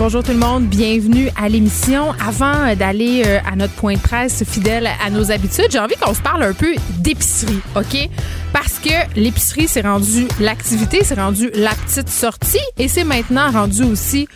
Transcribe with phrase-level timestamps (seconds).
[0.00, 2.12] Bonjour tout le monde, bienvenue à l'émission.
[2.26, 6.14] Avant d'aller euh, à notre point de presse fidèle à nos habitudes, j'ai envie qu'on
[6.14, 8.08] se parle un peu d'épicerie, OK?
[8.50, 13.82] Parce que l'épicerie, c'est rendu l'activité, c'est rendu la petite sortie et c'est maintenant rendu
[13.82, 14.26] aussi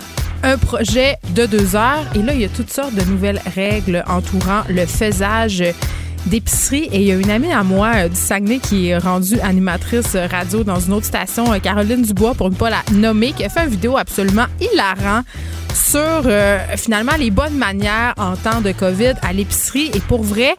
[0.43, 2.05] un projet de deux heures.
[2.15, 5.65] Et là, il y a toutes sortes de nouvelles règles entourant le faisage
[6.27, 6.89] d'épicerie.
[6.93, 10.17] Et il y a une amie à moi euh, du Saguenay qui est rendue animatrice
[10.17, 13.49] radio dans une autre station, euh, Caroline Dubois, pour ne pas la nommer, qui a
[13.49, 15.23] fait une vidéo absolument hilarant
[15.75, 19.91] sur euh, finalement les bonnes manières en temps de COVID à l'épicerie.
[19.95, 20.57] Et pour vrai,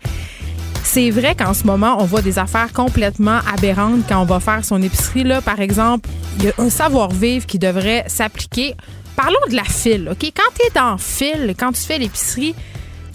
[0.83, 4.63] c'est vrai qu'en ce moment, on voit des affaires complètement aberrantes quand on va faire
[4.63, 5.23] son épicerie.
[5.23, 8.75] Là, par exemple, il y a un savoir-vivre qui devrait s'appliquer.
[9.15, 10.31] Parlons de la file, OK?
[10.35, 12.53] Quand tu es dans file, quand tu fais l'épicerie,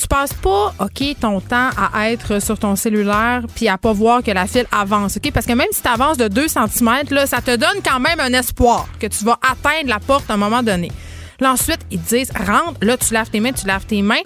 [0.00, 4.22] tu passes pas, OK, ton temps à être sur ton cellulaire puis à pas voir
[4.22, 5.30] que la file avance, OK?
[5.32, 8.18] Parce que même si tu avances de 2 cm, là, ça te donne quand même
[8.18, 10.90] un espoir que tu vas atteindre la porte à un moment donné.
[11.38, 14.22] Là, ensuite, ils te disent, rentre, là, tu laves tes mains, tu laves tes mains.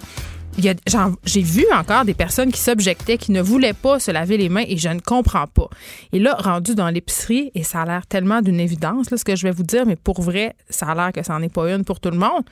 [0.57, 4.63] J'ai vu encore des personnes qui s'objectaient, qui ne voulaient pas se laver les mains
[4.65, 5.67] et je ne comprends pas.
[6.13, 9.35] Et là, rendu dans l'épicerie, et ça a l'air tellement d'une évidence, là, ce que
[9.35, 11.69] je vais vous dire, mais pour vrai, ça a l'air que ça n'en est pas
[11.73, 12.43] une pour tout le monde.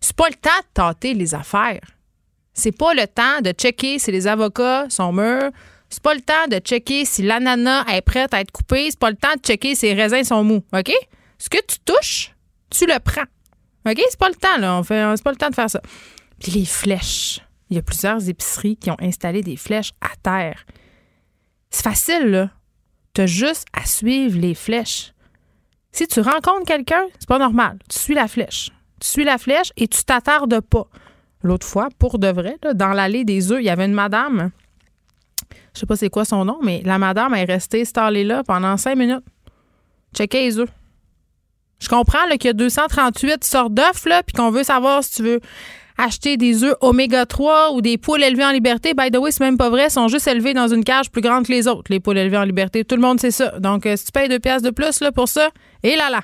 [0.00, 1.80] C'est pas le temps de tâter les affaires.
[2.54, 5.50] C'est pas le temps de checker si les avocats sont mûrs.
[5.88, 8.90] C'est pas le temps de checker si l'ananas est prête à être coupée.
[8.90, 10.62] C'est pas le temps de checker si les raisins sont mous.
[11.38, 12.34] Ce que tu touches,
[12.70, 13.26] tu le prends.
[13.86, 14.00] OK?
[14.10, 14.78] C'est pas le temps, là.
[14.78, 15.80] On c'est pas le temps de faire ça.
[16.40, 17.40] Puis les flèches.
[17.68, 20.64] Il y a plusieurs épiceries qui ont installé des flèches à terre.
[21.70, 22.50] C'est facile, là.
[23.14, 25.12] T'as juste à suivre les flèches.
[25.90, 27.78] Si tu rencontres quelqu'un, c'est pas normal.
[27.88, 28.70] Tu suis la flèche.
[29.00, 30.86] Tu suis la flèche et tu t'attardes pas
[31.42, 34.50] l'autre fois, pour de vrai, dans l'allée des œufs, il y avait une madame.
[35.74, 38.76] Je sais pas c'est quoi son nom, mais la madame est restée installée là pendant
[38.76, 39.24] cinq minutes.
[40.14, 40.70] Checker les œufs.
[41.80, 45.40] Je comprends qu'il y a 238 sortes d'œufs, puis qu'on veut savoir si tu veux
[45.98, 48.94] acheter des œufs oméga 3 ou des poules élevées en liberté.
[48.94, 49.86] By the way, c'est même pas vrai.
[49.86, 52.38] Ils sont juste élevés dans une cage plus grande que les autres, les poules élevées
[52.38, 52.84] en liberté.
[52.84, 53.58] Tout le monde sait ça.
[53.58, 55.50] Donc, euh, si tu payes deux pièces de plus là, pour ça,
[55.82, 56.22] et là là.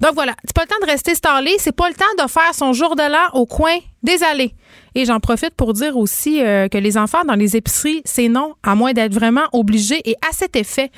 [0.00, 2.54] Donc voilà, c'est pas le temps de rester stallé, c'est pas le temps de faire
[2.54, 4.54] son jour de l'an au coin des allées.
[4.94, 8.54] Et j'en profite pour dire aussi euh, que les enfants dans les épiceries, c'est non,
[8.62, 10.00] à moins d'être vraiment obligés.
[10.08, 10.90] Et à cet effet,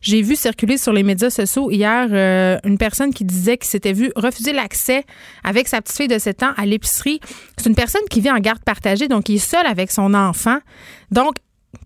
[0.00, 3.92] j'ai vu circuler sur les médias sociaux hier euh, une personne qui disait qu'il s'était
[3.92, 5.04] vu refuser l'accès
[5.44, 7.20] avec sa petite fille de 7 ans à l'épicerie.
[7.56, 10.58] C'est une personne qui vit en garde partagée, donc il est seul avec son enfant.
[11.10, 11.34] Donc,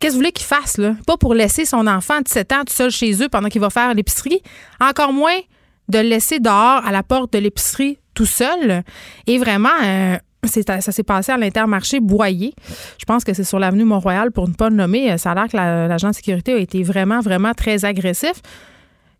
[0.01, 0.95] Qu'est-ce que vous voulez qu'il fasse, là?
[1.07, 3.71] Pas pour laisser son enfant de 7 ans tout seul chez eux pendant qu'il va
[3.71, 4.43] faire l'épicerie.
[4.81, 5.39] Encore moins
[5.89, 8.83] de le laisser dehors à la porte de l'épicerie tout seul.
[9.27, 12.55] Et vraiment, euh, ça s'est passé à l'Intermarché Boyer.
[12.99, 15.17] Je pense que c'est sur l'avenue Mont-Royal, pour ne pas le nommer.
[15.19, 18.43] Ça a l'air que l'agent de sécurité a été vraiment, vraiment très agressif.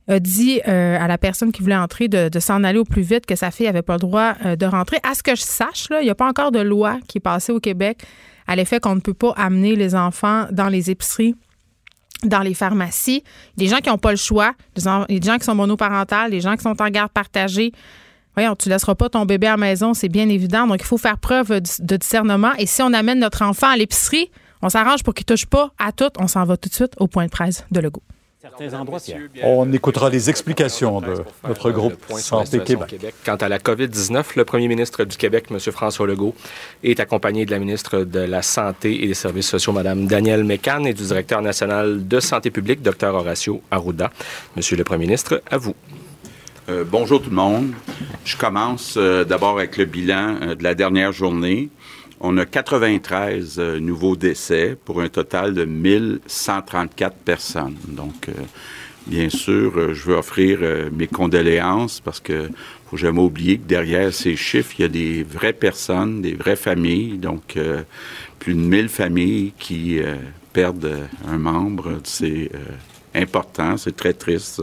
[0.09, 3.27] A dit euh, à la personne qui voulait entrer de, s'en aller au plus vite
[3.27, 4.99] que sa fille n'avait pas le droit euh, de rentrer.
[5.03, 7.53] À ce que je sache, il n'y a pas encore de loi qui est passée
[7.53, 8.03] au Québec
[8.47, 11.35] à l'effet qu'on ne peut pas amener les enfants dans les épiceries
[12.25, 13.23] dans les pharmacies,
[13.57, 16.63] des gens qui n'ont pas le choix, des gens qui sont monoparentales, des gens qui
[16.63, 17.73] sont en garde partagée,
[18.39, 20.69] Voyons, tu laisseras pas ton bébé à la maison, c'est bien évident.
[20.69, 22.53] Donc, il faut faire preuve de discernement.
[22.57, 24.31] Et si on amène notre enfant à l'épicerie,
[24.63, 26.11] on s'arrange pour qu'il touche pas à tout.
[26.21, 28.05] On s'en va tout de suite au point de presse de Legault.
[29.43, 32.95] On écoutera les explications de notre groupe Santé Québec.
[33.25, 35.59] Quant à la COVID-19, le premier ministre du Québec, M.
[35.59, 36.35] François Legault,
[36.85, 40.85] est accompagné de la ministre de la Santé et des Services sociaux, Mme Danielle Mécan,
[40.85, 43.09] et du directeur national de santé publique, Dr.
[43.13, 44.11] Horacio Arruda.
[44.57, 45.75] Monsieur le premier ministre, à vous.
[46.69, 47.73] Euh, bonjour tout le monde.
[48.25, 51.71] Je commence euh, d'abord avec le bilan euh, de la dernière journée.
[52.21, 57.77] On a 93 nouveaux décès pour un total de 1134 personnes.
[57.87, 58.29] Donc,
[59.07, 60.59] bien sûr, je veux offrir
[60.93, 62.51] mes condoléances parce que
[62.91, 66.57] faut jamais oublier que derrière ces chiffres, il y a des vraies personnes, des vraies
[66.57, 67.19] familles.
[67.19, 67.57] Donc,
[68.41, 70.01] plus de 1000 familles qui
[70.53, 72.01] perdent un membre.
[72.03, 72.51] C'est
[73.15, 74.61] important, c'est très triste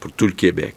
[0.00, 0.74] pour tout le Québec.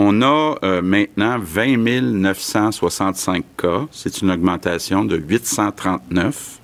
[0.00, 3.88] On a euh, maintenant 20 965 cas.
[3.90, 6.60] C'est une augmentation de 839.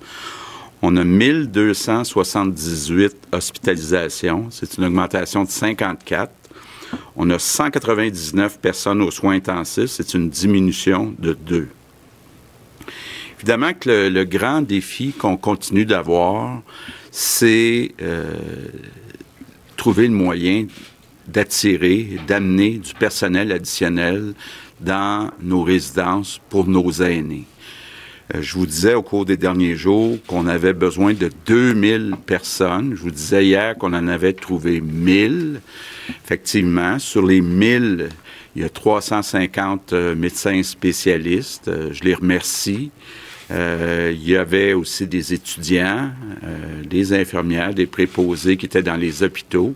[0.81, 4.47] On a 1278 hospitalisations.
[4.51, 6.31] C'est une augmentation de 54.
[7.17, 9.87] On a 199 personnes aux soins intensifs.
[9.87, 11.67] C'est une diminution de 2.
[13.39, 16.61] Évidemment que le, grand défi qu'on continue d'avoir,
[17.11, 18.33] c'est euh,
[19.75, 20.67] trouver le moyen
[21.27, 24.33] d'attirer, d'amener du personnel additionnel
[24.81, 27.45] dans nos résidences pour nos aînés.
[28.33, 32.93] Euh, je vous disais au cours des derniers jours qu'on avait besoin de 2000 personnes.
[32.95, 35.61] Je vous disais hier qu'on en avait trouvé 1000.
[36.23, 38.09] Effectivement, sur les 1000,
[38.55, 41.67] il y a 350 euh, médecins spécialistes.
[41.67, 42.91] Euh, je les remercie.
[43.51, 46.09] il y avait aussi des étudiants,
[46.83, 49.75] des infirmières, des préposés qui étaient dans les hôpitaux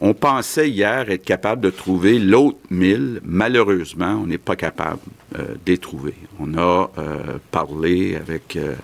[0.00, 3.20] on pensait hier être capable de trouver l'autre mille.
[3.24, 5.00] Malheureusement, on n'est pas capable
[5.38, 6.14] euh, les trouver.
[6.38, 8.74] On a euh, parlé avec, euh,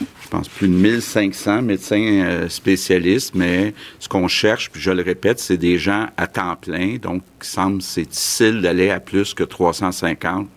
[0.00, 5.38] je pense, plus de 1500 médecins spécialistes, mais ce qu'on cherche, puis je le répète,
[5.38, 6.96] c'est des gens à temps plein.
[6.96, 10.48] Donc, il semble c'est difficile d'aller à plus que 350.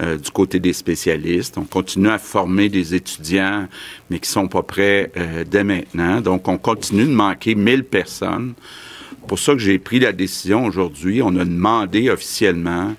[0.00, 1.58] du côté des spécialistes.
[1.58, 3.66] On continue à former des étudiants,
[4.08, 5.10] mais qui sont pas prêts
[5.50, 6.20] dès maintenant.
[6.20, 8.54] Donc, on continue de manquer 1000 personnes
[9.28, 11.22] pour ça que j'ai pris la décision aujourd'hui.
[11.22, 12.94] On a demandé officiellement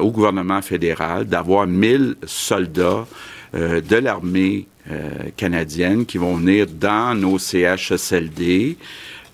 [0.00, 3.06] au gouvernement fédéral d'avoir 1000 soldats
[3.54, 8.76] euh, de l'armée euh, canadienne qui vont venir dans nos CHSLD.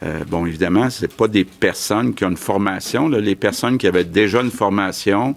[0.03, 3.09] Euh, bon, évidemment, ce pas des personnes qui ont une formation.
[3.09, 5.37] Les personnes qui avaient déjà une formation,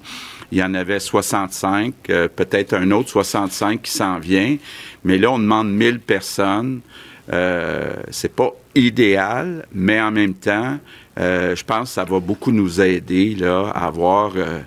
[0.51, 1.93] il y en avait 65,
[2.35, 4.57] peut-être un autre 65 qui s'en vient.
[5.05, 6.81] Mais là, on demande 1000 personnes.
[7.31, 10.77] Euh, c'est pas idéal, mais en même temps,
[11.19, 14.59] euh, je pense que ça va beaucoup nous aider là, à avoir euh,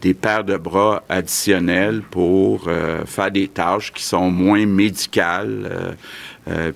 [0.00, 5.96] des paires de bras additionnels pour euh, faire des tâches qui sont moins médicales,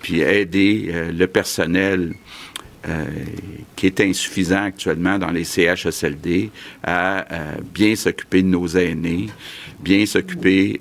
[0.01, 2.15] puis aider le personnel
[3.75, 6.51] qui est insuffisant actuellement dans les CHSLD
[6.85, 7.27] à
[7.75, 9.27] bien s'occuper de nos aînés,
[9.81, 10.81] bien s'occuper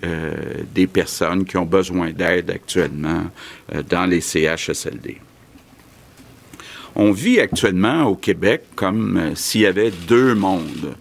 [0.74, 3.24] des personnes qui ont besoin d'aide actuellement
[3.90, 5.18] dans les CHSLD.
[6.98, 10.96] On vit actuellement au Québec comme euh, s'il y avait deux mondes.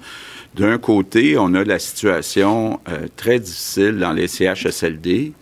[0.56, 5.32] D'un côté, on a la situation euh, très difficile dans les CHSLD.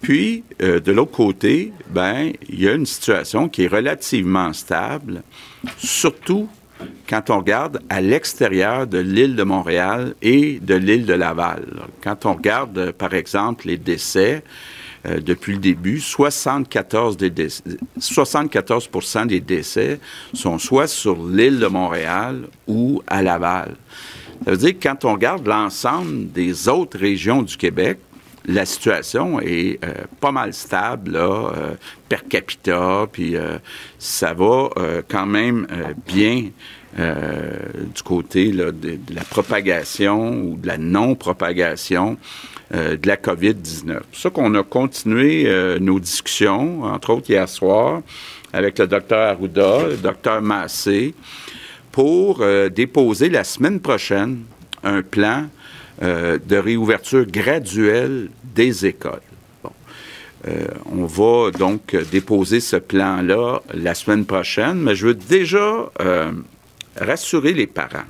[0.00, 5.22] Puis, euh, de l'autre côté, ben, il y a une situation qui est relativement stable,
[5.78, 6.48] surtout
[7.08, 11.64] quand on regarde à l'extérieur de l'île de Montréal et de l'île de Laval.
[12.02, 14.42] Quand on regarde, par exemple, les décès,
[15.06, 17.62] euh, depuis le début, 74, des décès,
[17.98, 18.90] 74
[19.26, 20.00] des décès
[20.34, 23.76] sont soit sur l'île de Montréal ou à Laval.
[24.44, 27.98] Ça veut dire que quand on regarde l'ensemble des autres régions du Québec,
[28.46, 31.74] la situation est euh, pas mal stable là, euh,
[32.08, 33.34] per capita, puis
[33.98, 34.70] ça va
[35.08, 35.66] quand même
[36.06, 36.50] bien
[36.96, 42.16] du côté de, de, la propagation ou de la non-propagation
[42.74, 44.00] euh, de la COVID-19.
[44.10, 48.02] C'est ça qu'on a continué euh, nos discussions, entre autres hier soir,
[48.52, 51.14] avec le docteur Arruda, le docteur Massé,
[51.92, 54.40] pour euh, déposer la semaine prochaine
[54.82, 55.46] un plan
[56.02, 59.20] de réouverture graduelle des écoles.
[60.92, 65.90] on va donc déposer ce plan-là la semaine prochaine, mais je veux déjà
[67.00, 68.08] rassurer les parents.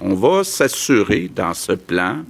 [0.00, 2.24] On va s'assurer dans ce plan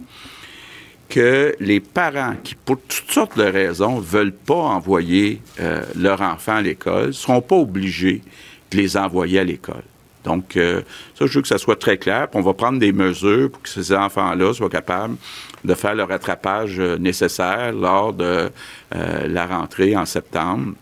[1.08, 6.56] que les parents qui, pour toutes sortes de raisons, veulent pas envoyer euh, leur enfant
[6.56, 8.22] à l'école, seront pas obligés
[8.70, 9.84] de les envoyer à l'école.
[10.26, 10.82] Donc, euh,
[11.18, 12.28] ça, je veux que ça soit très clair.
[12.34, 15.16] on va prendre des mesures pour que ces enfants-là soient capables
[15.64, 18.50] de faire le rattrapage euh, nécessaire lors de
[18.92, 20.74] la rentrée en septembre.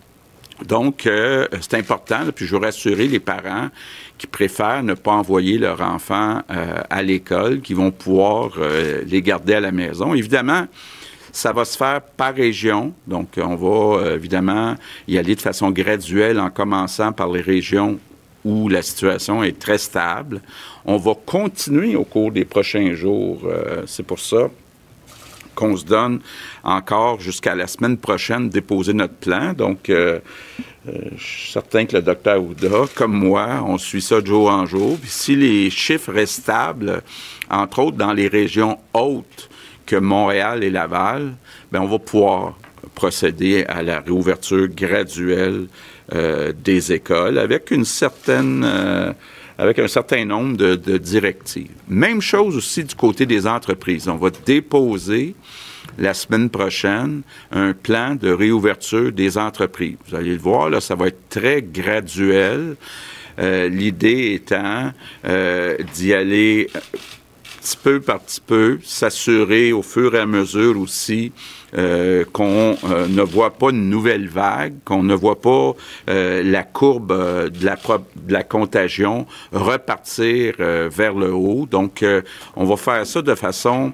[0.66, 1.08] Donc,
[1.60, 2.20] c'est important.
[2.34, 3.70] puis, je veux rassurer les parents
[4.18, 9.22] qui préfèrent ne pas envoyer leurs enfants euh, à l'école, qui vont pouvoir euh, les
[9.22, 10.14] garder à la maison.
[10.14, 10.66] Évidemment,
[11.32, 12.94] ça va se faire par région.
[13.06, 14.76] Donc, on va euh, évidemment
[15.08, 17.98] y aller de façon graduelle en commençant par les régions
[18.44, 20.40] où la situation est très stable.
[20.84, 23.48] On va continuer au cours des prochains jours.
[23.86, 24.48] C'est pour ça
[25.54, 26.20] qu'on se donne
[26.62, 29.52] encore jusqu'à la semaine prochaine déposer notre plan.
[29.52, 30.18] Donc, euh,
[30.86, 34.66] je suis certain que le docteur Ouda, comme moi, on suit ça de jour en
[34.66, 34.98] jour.
[35.00, 37.02] Puis si les chiffres restent stables,
[37.50, 39.48] entre autres dans les régions hautes
[39.86, 41.34] que Montréal et Laval,
[41.72, 42.58] ben on va pouvoir
[42.94, 45.66] procéder à la réouverture graduelle
[46.12, 49.12] euh, des écoles avec une certaine euh,
[49.56, 51.70] avec un certain nombre de, directives.
[51.88, 54.08] Même chose aussi du côté des entreprises.
[54.08, 55.34] On va déposer
[55.96, 59.96] la semaine prochaine un plan de réouverture des entreprises.
[60.08, 62.76] Vous allez le voir, là, ça va être très graduel.
[63.38, 64.92] Euh, l'idée étant
[65.94, 66.68] d'y aller
[67.64, 71.32] petit peu par petit peu, s'assurer au fur et à mesure aussi
[71.76, 75.72] euh, qu'on euh, ne voit pas une nouvelle vague, qu'on ne voit pas
[76.08, 81.66] euh, la courbe de la, de, la, contagion repartir vers le haut.
[81.68, 82.04] Donc,
[82.56, 83.92] on va faire ça de façon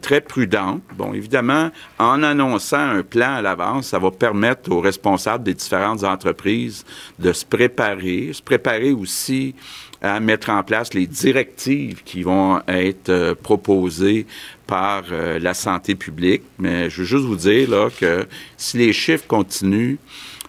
[0.00, 0.82] très prudente.
[0.96, 6.04] Bon, évidemment, en annonçant un plan à l'avance, ça va permettre aux responsables des différentes
[6.04, 6.84] entreprises
[7.18, 9.54] de se préparer, se préparer aussi
[10.02, 14.26] à mettre en place les directives qui vont être proposées
[14.70, 16.42] par euh, la santé publique.
[16.60, 19.96] Mais je veux juste vous dire là, que si les chiffres continuent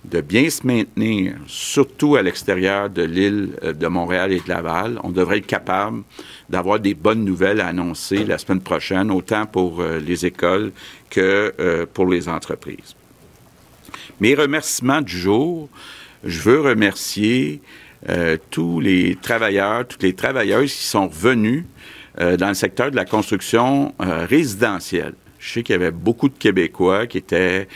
[0.06, 5.00] de bien se maintenir, surtout à l'extérieur de l'île euh, de Montréal et de Laval,
[5.04, 6.04] on devrait être capable
[6.50, 10.72] d'avoir des bonnes nouvelles à annoncer la semaine prochaine, autant pour euh, les écoles
[11.10, 12.96] que pour les entreprises.
[14.22, 15.68] Mes remerciements du jour,
[16.24, 17.60] je veux remercier
[18.50, 21.66] tous les travailleurs, toutes les travailleuses qui sont revenus
[22.20, 25.14] euh, dans le secteur de la construction euh, résidentielle.
[25.40, 27.70] Je sais qu'il y avait beaucoup de Québécois qui étaient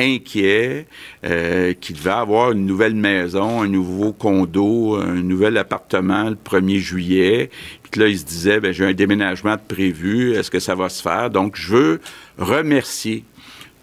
[0.00, 0.86] inquiets,
[1.22, 6.78] euh, qui devaient avoir une nouvelle maison, un nouveau condo, un nouvel appartement le 1er
[6.78, 7.50] juillet.
[7.90, 11.28] Puis là, ils se disaient, j'ai un déménagement prévu, est-ce que ça va se faire?
[11.28, 12.00] Donc, je veux
[12.38, 13.22] remercier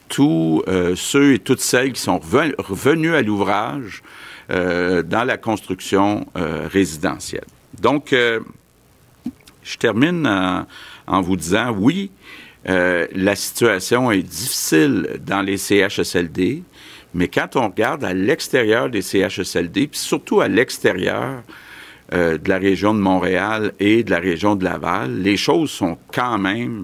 [0.10, 0.64] tous
[0.96, 4.02] ceux et toutes celles qui sont revenus à l'ouvrage
[4.52, 7.46] dans la construction résidentielle.
[7.80, 8.14] Donc,
[9.64, 10.28] je termine
[11.08, 12.12] en, vous disant, oui,
[12.70, 16.64] euh, la situation est difficile dans les CHSLD,
[17.14, 21.44] mais quand on regarde à l'extérieur des CHSLD, puis surtout à l'extérieur
[22.14, 25.98] euh, de la région de Montréal et de la région de Laval, les choses sont
[26.14, 26.84] quand même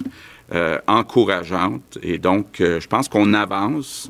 [0.53, 1.97] euh, encourageantes.
[2.01, 4.09] Et donc, je pense qu'on avance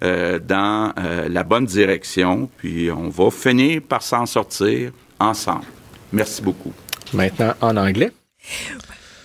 [0.00, 0.92] dans
[1.28, 5.64] la bonne direction, puis on va finir par s'en sortir ensemble.
[6.12, 6.72] Merci beaucoup.
[7.12, 8.12] Maintenant en anglais.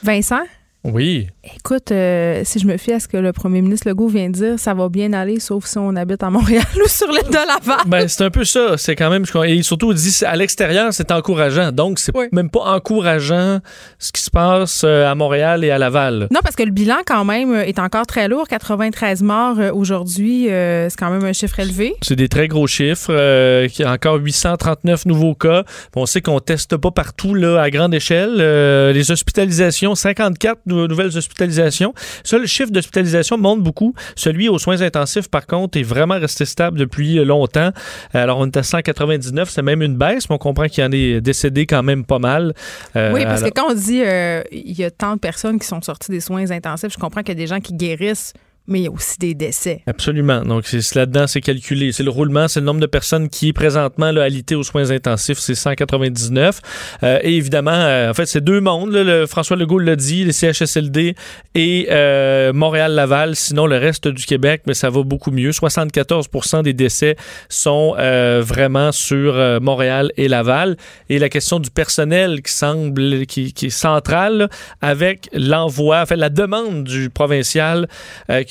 [0.02, 0.44] Vincent?
[0.86, 1.28] Oui.
[1.56, 4.34] Écoute, euh, si je me fie à ce que le premier ministre Legault vient de
[4.34, 7.48] dire, ça va bien aller, sauf si on habite à Montréal ou sur l'île de
[7.48, 7.86] Laval.
[7.88, 8.78] Ben, c'est un peu ça.
[8.78, 9.24] C'est quand même.
[9.46, 11.72] Et surtout, dit à l'extérieur, c'est encourageant.
[11.72, 13.60] Donc, c'est même pas encourageant
[13.98, 16.28] ce qui se passe euh, à Montréal et à Laval.
[16.32, 18.50] Non, parce que le bilan, quand même, est encore très lourd.
[18.50, 21.96] 93 morts euh, aujourd'hui, c'est quand même un chiffre élevé.
[22.02, 23.10] C'est des très gros chiffres.
[23.10, 25.64] Il y a encore 839 nouveaux cas.
[25.96, 28.36] On sait qu'on teste pas partout là, à grande échelle.
[28.94, 31.94] les hospitalisations, 54 nouvelles hospitalisations.
[32.24, 33.94] Ça, le chiffre d'hospitalisation monte beaucoup.
[34.16, 37.72] Celui aux soins intensifs, par contre, est vraiment resté stable depuis longtemps.
[38.14, 40.92] Alors, on est à 199, c'est même une baisse, mais on comprend qu'il y en
[40.92, 42.54] est décédé quand même pas mal.
[42.96, 45.68] Euh, oui, parce que quand on dit euh, il y a tant de personnes qui
[45.68, 48.34] sont sorties des soins intensifs, je comprends qu'il y a des gens qui guérissent
[48.66, 49.84] mais il y a aussi des décès.
[49.88, 50.42] Absolument.
[50.42, 51.92] Donc, c'est là-dedans, c'est calculé.
[51.92, 55.56] C'est le roulement, c'est le nombre de personnes qui présentement alité aux soins intensifs, c'est
[55.56, 56.62] 199.
[57.04, 59.26] Euh, et évidemment, euh, en fait, c'est deux mondes.
[59.28, 61.16] François Legault l'a dit, les CHSLD
[61.56, 63.36] et euh, Montréal-Laval.
[63.36, 65.52] Sinon, le reste du Québec, mais ça va beaucoup mieux.
[65.52, 66.30] 74
[66.64, 67.16] des décès
[67.50, 70.78] sont vraiment sur Montréal et Laval.
[71.10, 74.50] Et la question du personnel qui semble, qui, qui est centrale
[74.82, 77.88] avec l'envoi, en fait, la demande du provincial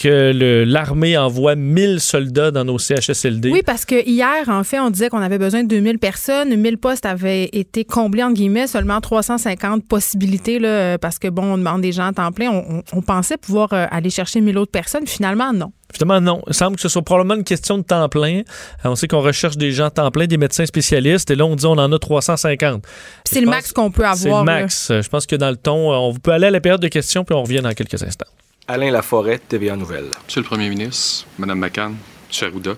[0.03, 3.51] que l'armée envoie 1000 soldats dans nos CHSLD.
[3.51, 6.57] Oui, parce que hier, en fait, on disait qu'on avait besoin de 2000 personnes.
[6.57, 11.59] 1000 postes avaient été comblés, en guillemets, seulement 350 possibilités, là, parce que, bon, on
[11.59, 12.51] demande des gens à temps plein.
[12.93, 15.07] On, pensait pouvoir euh, aller chercher 1000 autres personnes.
[15.07, 15.73] Finalement, non.
[15.93, 16.43] Finalement, non.
[16.49, 18.41] Il semble que ce soit probablement une question de temps plein.
[18.85, 21.55] Euh, on sait qu'on recherche des gens temps plein, des médecins spécialistes, et là, on
[21.55, 22.85] dit on en a 350.
[23.25, 24.17] C'est le max qu'on peut avoir.
[24.17, 24.93] C'est le max.
[25.01, 27.37] Je pense que dans le ton, on peut aller à la période de questions, puis
[27.37, 28.27] on revient dans quelques instants.
[28.69, 30.07] Alain Laforêt, TVA Nouvelle.
[30.25, 32.49] Monsieur le Premier ministre, Mme McCann, M.
[32.49, 32.77] Arruda,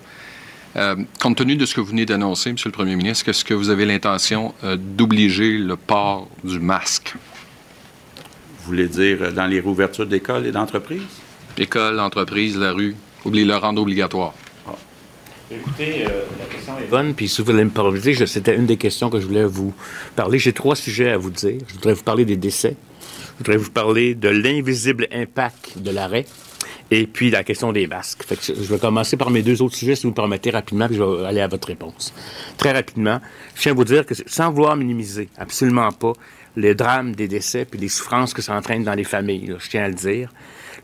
[0.77, 3.53] euh, compte tenu de ce que vous venez d'annoncer, Monsieur le Premier ministre, est-ce que
[3.53, 7.13] vous avez l'intention euh, d'obliger le port du masque?
[8.59, 11.03] Vous voulez dire euh, dans les réouvertures d'écoles et d'entreprises?
[11.55, 14.33] Écoles, entreprises, la rue, oubliez le rendre obligatoire.
[14.67, 14.71] Ah.
[15.51, 19.11] Écoutez, la question est bonne, puis si vous voulez me permettre, c'était une des questions
[19.11, 19.71] que je voulais vous
[20.15, 20.39] parler.
[20.39, 21.59] J'ai trois sujets à vous dire.
[21.67, 22.75] Je voudrais vous parler des décès.
[23.35, 26.25] Je voudrais vous parler de l'invisible impact de l'arrêt
[26.89, 28.23] et puis la question des masques.
[28.47, 31.03] je vais commencer par mes deux autres sujets, si vous me permettez rapidement, puis je
[31.03, 32.13] vais aller à votre réponse.
[32.57, 33.19] Très rapidement,
[33.55, 36.13] je tiens à vous dire que sans vouloir minimiser, absolument pas,
[36.55, 39.83] les drames des décès puis les souffrances que ça entraîne dans les familles, je tiens
[39.83, 40.31] à le dire.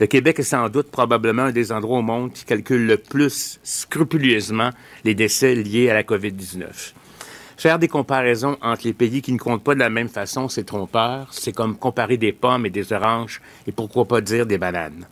[0.02, 3.60] Le Québec est sans doute probablement un des endroits au monde qui calcule le plus
[3.64, 4.72] scrupuleusement
[5.06, 6.94] les décès liés à la COVID-19.
[7.62, 10.64] Faire des comparaisons entre les pays qui ne comptent pas de la même façon, c'est
[10.64, 11.28] trompeur.
[11.30, 15.06] C'est comme comparer des pommes et des oranges et pourquoi pas dire des bananes.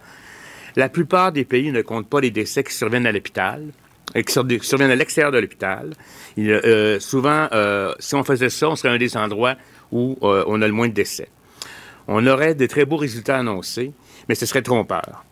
[0.75, 3.67] La plupart des pays ne comptent pas les décès qui surviennent à l'hôpital,
[4.15, 5.91] et qui surviennent à l'extérieur de l'hôpital.
[6.39, 9.53] Euh, souvent, euh, si on faisait ça, on serait un des endroits
[9.91, 11.29] où euh, on a le moins de décès.
[12.07, 13.91] On aurait de très beaux résultats annoncés,
[14.27, 15.23] mais ce serait trompeur.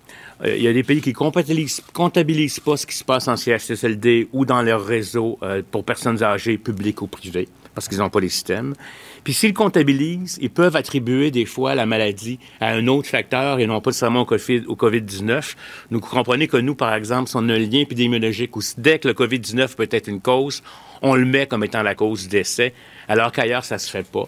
[0.43, 3.35] Euh, il y a des pays qui comptabilisent, comptabilisent pas ce qui se passe en
[3.35, 8.09] CHSLD ou dans leur réseau euh, pour personnes âgées, publiques ou privées, parce qu'ils n'ont
[8.09, 8.75] pas les systèmes.
[9.23, 13.67] Puis s'ils comptabilisent, ils peuvent attribuer des fois la maladie à un autre facteur et
[13.67, 15.55] non pas seulement au COVID, au COVID-19.
[15.91, 19.07] Nous comprenez que nous, par exemple, si on a un lien épidémiologique où dès que
[19.07, 20.61] le COVID-19 peut être une cause,
[21.01, 22.73] on le met comme étant la cause du décès,
[23.07, 24.27] alors qu'ailleurs, ça se fait pas.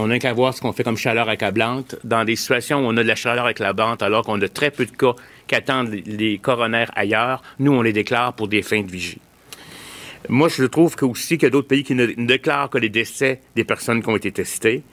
[0.00, 1.96] On n'a qu'à voir ce qu'on fait comme chaleur accablante.
[2.04, 4.86] Dans des situations où on a de la chaleur accablante, alors qu'on a très peu
[4.86, 5.14] de cas
[5.48, 9.20] qui attendent les coronaires ailleurs, nous, on les déclare pour des fins de vigie.
[10.28, 12.90] Moi, je trouve que aussi qu'il y a d'autres pays qui ne, déclarent que les
[12.90, 14.84] décès des personnes qui ont été testées.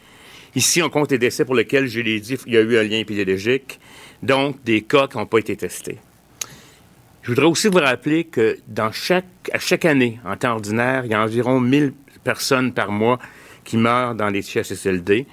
[0.55, 2.83] Ici, on compte les décès pour lesquels, je l'ai dit, il y a eu un
[2.83, 3.79] lien épidémiologique,
[4.23, 5.99] donc des cas qui n'ont pas été testés.
[7.21, 11.11] Je voudrais aussi vous rappeler que dans chaque, à chaque année, en temps ordinaire, il
[11.11, 11.93] y a environ 1000
[12.23, 13.19] personnes par mois
[13.65, 15.25] qui meurent dans les CHSLD.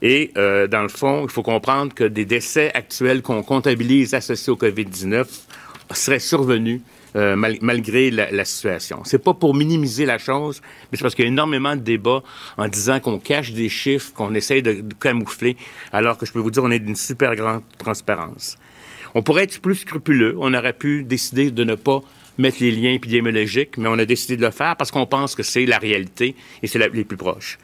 [0.00, 4.52] Et euh, dans le fond, il faut comprendre que des décès actuels qu'on comptabilise associés
[4.52, 5.26] au COVID-19
[5.92, 6.80] seraient survenus
[7.14, 9.02] euh, malgré la, situation.
[9.04, 12.22] C'est pas pour minimiser la chose, mais c'est parce qu'il y a énormément de débats
[12.56, 15.58] en disant qu'on cache des chiffres, qu'on essaye de, de, camoufler,
[15.92, 18.56] alors que je peux vous dire, on est d'une super grande transparence.
[19.14, 20.34] On pourrait être plus scrupuleux.
[20.38, 22.00] On aurait pu décider de ne pas
[22.38, 25.42] mettre les liens épidémiologiques, mais on a décidé de le faire parce qu'on pense que
[25.42, 27.58] c'est la réalité et c'est les plus proches.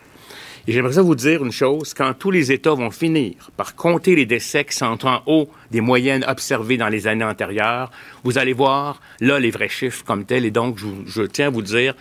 [0.69, 4.27] Et j'aimerais vous dire une chose, quand tous les États vont finir par compter les
[4.27, 7.91] décès qui sont en haut des moyennes observées dans les années antérieures,
[8.23, 10.45] vous allez voir là les vrais chiffres comme tels.
[10.45, 11.95] Et donc, je, tiens à vous dire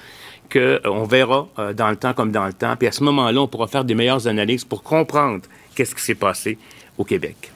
[0.52, 2.76] qu'on euh, verra euh, dans le temps comme dans le temps.
[2.76, 6.16] Puis à ce moment-là, on pourra faire des meilleures analyses pour comprendre qu'est-ce qui s'est
[6.16, 6.58] passé
[6.98, 7.54] au Québec.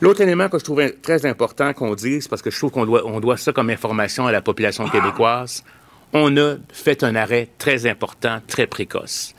[0.00, 3.02] L'autre élément que je trouvais très important qu'on dise, parce que je trouve qu'on doit,
[3.20, 5.64] doit ça comme information à la population québécoise,
[6.12, 9.34] on a fait un arrêt très important, très précoce.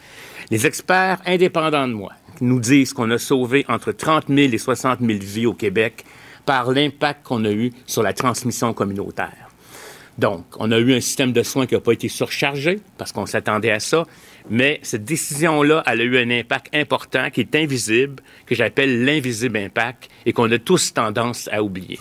[0.53, 5.00] Les experts indépendants de moi nous disent qu'on a sauvé entre 30 000 et 60
[5.00, 6.05] 000 vies au Québec
[6.45, 9.50] par l'impact qu'on a eu sur la transmission communautaire.
[10.19, 13.25] Donc, on a eu un système de soins qui n'a pas été surchargé parce qu'on
[13.25, 14.05] s'attendait à ça,
[14.48, 19.57] mais cette décision-là, elle a eu un impact important qui est invisible, que j'appelle l'invisible
[19.57, 21.98] impact et qu'on a tous tendance à oublier.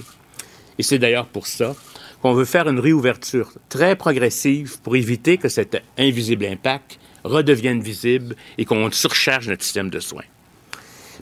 [0.78, 1.74] Et c'est d'ailleurs pour ça
[2.20, 8.36] qu'on veut faire une réouverture très progressive pour éviter que cet invisible impact redeviennent visibles
[8.58, 10.24] et qu'on surcharge notre système de soins.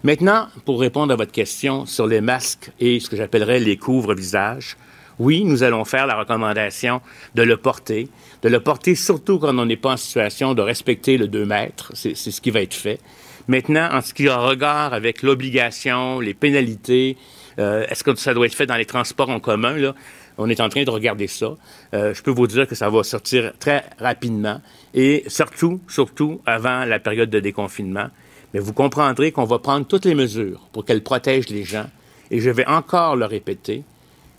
[0.02, 4.76] Maintenant, pour répondre à votre question sur les masques et ce que j'appellerais les couvre-visages,
[5.18, 7.02] oui, nous allons faire la recommandation
[7.34, 8.08] de le porter,
[8.42, 11.92] de le porter surtout quand on n'est pas en situation de respecter le 2 mètres.
[11.94, 12.98] C'est ce qui va être fait.
[13.46, 17.18] Maintenant, en ce qui a regard avec l'obligation, les pénalités,
[17.58, 19.76] euh, est-ce que ça doit être fait dans les transports en commun?
[19.76, 19.94] Là?
[20.42, 21.54] On est en train de regarder ça.
[21.92, 24.62] Euh, je peux vous dire que ça va sortir très rapidement
[24.94, 28.08] et surtout, surtout avant la période de déconfinement.
[28.54, 31.84] Mais vous comprendrez qu'on va prendre toutes les mesures pour qu'elles protègent les gens.
[32.30, 33.84] Et je vais encore le répéter,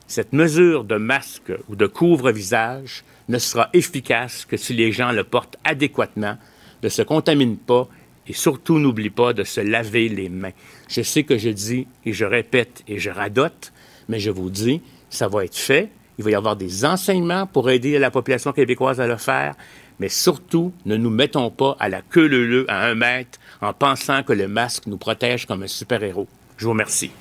[0.07, 5.23] cette mesure de masque ou de couvre-visage ne sera efficace que si les gens le
[5.23, 6.35] portent adéquatement,
[6.81, 7.87] ne se contaminent pas
[8.27, 10.53] et surtout n'oublie pas de se laver les mains.
[10.89, 13.71] Je sais que je dis et je répète et je radote,
[14.09, 14.81] mais je vous dis,
[15.11, 15.89] ça va être fait.
[16.17, 19.53] Il va y avoir des enseignements pour aider la population québécoise à le faire.
[19.99, 24.23] Mais surtout, ne nous mettons pas à la queue leu à un mètre en pensant
[24.23, 26.27] que le masque nous protège comme un super-héros.
[26.57, 27.11] Je vous remercie.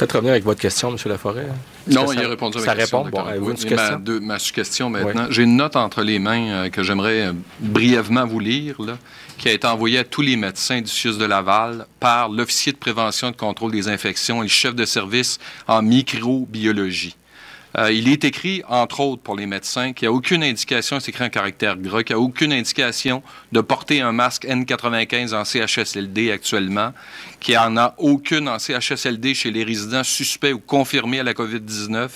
[0.00, 0.96] Peut-être revenir avec votre question, M.
[1.04, 1.46] Laforêt.
[1.86, 3.02] Non, il a répondu à ma question.
[3.02, 3.22] Répond?
[3.22, 5.26] Bon, ma, question maintenant.
[5.28, 8.80] J'ai une note entre les mains euh, que j'aimerais euh, brièvement vous lire.
[8.80, 8.96] Là
[9.36, 12.76] qui a été envoyé à tous les médecins du CIUS de Laval par l'officier de
[12.76, 17.16] prévention et de contrôle des infections et le chef de service en microbiologie.
[17.78, 21.10] Euh, il est écrit, entre autres, pour les médecins, qu'il n'y a aucune indication, c'est
[21.10, 25.44] écrit en caractère gras, qu'il n'y a aucune indication de porter un masque N95 en
[25.44, 26.92] CHSLD actuellement,
[27.38, 31.32] qu'il n'y en a aucune en CHSLD chez les résidents suspects ou confirmés à la
[31.32, 32.08] COVID-19.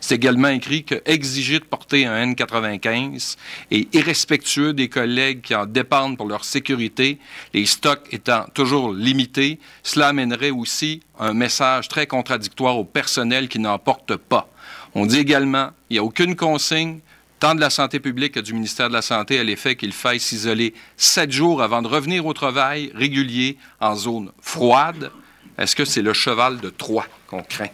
[0.00, 3.36] C'est également écrit que exiger de porter un N95
[3.70, 7.18] est irrespectueux des collègues qui en dépendent pour leur sécurité,
[7.54, 9.58] les stocks étant toujours limités.
[9.82, 14.48] Cela amènerait aussi un message très contradictoire au personnel qui n'en porte pas.
[14.94, 17.00] On dit également qu'il n'y a aucune consigne,
[17.40, 20.20] tant de la santé publique que du ministère de la Santé, à l'effet qu'il faille
[20.20, 25.10] s'isoler sept jours avant de revenir au travail régulier en zone froide.
[25.56, 27.68] Est-ce que c'est le cheval de Troie qu'on craint?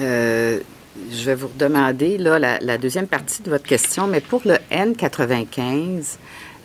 [0.00, 0.60] Euh,
[1.10, 6.16] je vais vous redemander la, deuxième partie de votre question, mais pour le N95,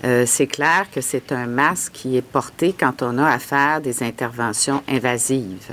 [0.03, 4.03] euh, c'est clair que c'est un masque qui est porté quand on a à des
[4.03, 5.71] interventions invasives.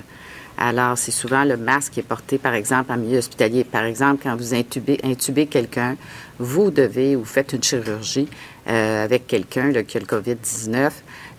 [0.64, 3.64] Alors, c'est souvent le masque qui est porté, par exemple, en milieu hospitalier.
[3.64, 5.96] Par exemple, quand vous intubez, intubez quelqu'un,
[6.38, 8.28] vous devez, ou faites une chirurgie
[8.68, 10.90] euh, avec quelqu'un qui a le COVID-19,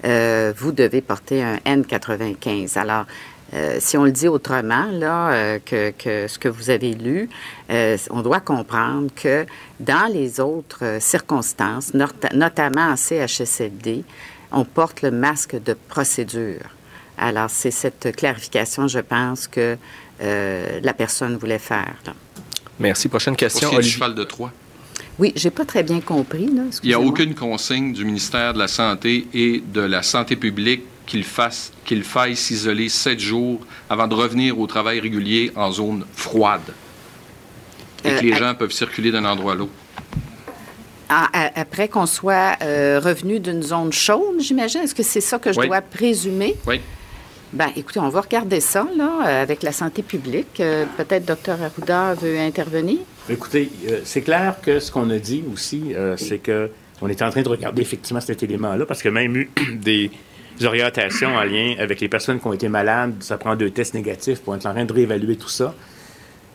[0.04, 2.78] euh, vous devez porter un N95.
[2.78, 3.06] Alors,
[3.54, 7.30] euh, si on le dit autrement, là, que, que, ce que vous avez lu,
[8.10, 9.46] on doit comprendre que
[9.80, 14.04] dans les autres circonstances, notamment en CHSLD,
[14.52, 16.60] on porte le masque de procédure.
[17.24, 19.78] Alors, c'est cette clarification, je pense, que
[20.20, 21.96] la personne voulait faire.
[22.80, 23.08] Merci.
[23.08, 23.70] Prochaine question.
[23.70, 23.92] Olivier.
[23.92, 24.52] cheval de Troie.
[25.20, 26.48] Oui, j'ai pas très bien compris.
[26.48, 26.64] Là.
[26.82, 30.84] Il n'y a aucune consigne du ministère de la Santé et de la Santé publique
[31.06, 33.60] qu'il fasse, qu'il faille s'isoler sept jours
[33.90, 36.74] avant de revenir au travail régulier en zone froide
[38.04, 39.72] et que euh, les gens peuvent circuler d'un endroit à l'autre.
[41.10, 44.82] Ah, après qu'on soit euh, revenu d'une zone chaude, j'imagine?
[44.82, 46.56] Est-ce que c'est ça que je dois présumer?
[46.66, 46.82] Oui.
[47.54, 50.60] Bien, écoutez, on va regarder ça, là, euh, avec la santé publique.
[50.60, 51.62] Euh, peut-être Dr.
[51.62, 52.98] Arruda veut intervenir.
[53.30, 57.30] Écoutez, euh, c'est clair que ce qu'on a dit aussi, c'est que on est en
[57.30, 60.10] train de regarder effectivement cet élément-là, parce que même eu des
[60.64, 64.42] orientations en lien avec les personnes qui ont été malades, ça prend deux tests négatifs
[64.42, 65.76] pour être en train de réévaluer tout ça.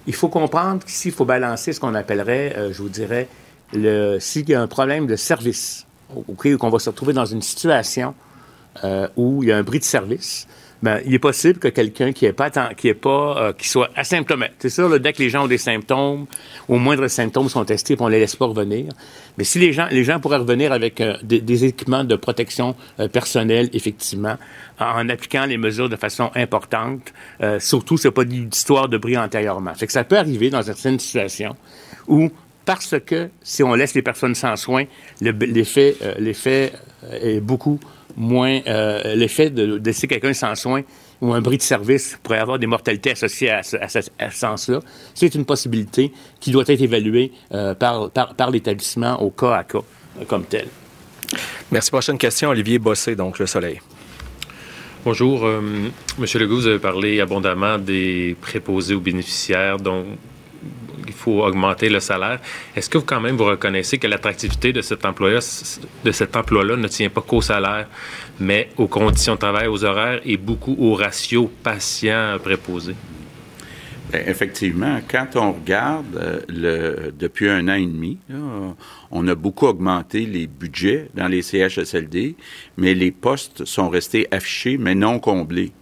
[0.08, 3.28] Il faut comprendre qu'ici, il faut balancer ce qu'on appellerait, je vous dirais,
[3.72, 5.86] le, s'il y a un problème de service,
[6.26, 8.14] ou qu'on va se retrouver dans une situation
[9.16, 10.48] où il y a un bris de service,
[10.82, 13.90] ben, il est possible que quelqu'un qui est pas qui est pas euh, qui soit
[13.96, 14.56] asymptomatique.
[14.60, 16.26] C'est sûr, dès que les gens ont des symptômes,
[16.68, 18.92] au moindre symptômes sont testés, puis on les laisse pas revenir.
[19.36, 23.08] Mais si les gens les gens pourraient revenir avec euh, des, équipements de protection euh,
[23.08, 24.36] personnelle, effectivement,
[24.78, 27.12] en, appliquant les mesures de façon importante.
[27.58, 29.74] surtout, c'est pas d'histoire de bris antérieurement.
[29.74, 31.56] Fait que ça peut arriver dans certaines situations
[32.06, 32.30] où
[32.64, 34.84] parce que si on laisse les personnes sans soins,
[35.20, 36.72] l'effet l'effet
[37.10, 37.80] est beaucoup
[38.18, 40.82] moins euh, l'effet de, laisser quelqu'un sans soins
[41.20, 43.78] ou un bris de service pourrait avoir des mortalités associées à ce,
[44.30, 44.80] sens-là.
[45.14, 49.78] C'est une possibilité qui doit être évaluée euh, par, par, l'établissement au cas à cas
[50.20, 50.66] euh, comme tel.
[51.70, 51.90] Merci.
[51.90, 53.80] Prochaine question, Olivier Bossé, donc Le Soleil.
[55.04, 55.46] Bonjour.
[56.18, 60.04] Monsieur Legault, vous avez parlé abondamment des préposés aux bénéficiaires, dont
[61.06, 62.40] il faut augmenter le salaire.
[62.76, 67.22] Est-ce que vous, quand même, vous reconnaissez que l'attractivité de cet emploi-là, ne tient pas
[67.22, 67.88] qu'au salaire,
[68.38, 72.94] mais aux conditions de travail, aux horaires et beaucoup au ratio patient préposé?
[74.10, 78.16] Ben, effectivement, quand on regarde euh, depuis un an et demi,
[79.10, 82.34] on a beaucoup augmenté les budgets dans les CHSLD,
[82.78, 85.72] mais les postes sont restés affichés, mais non comblés.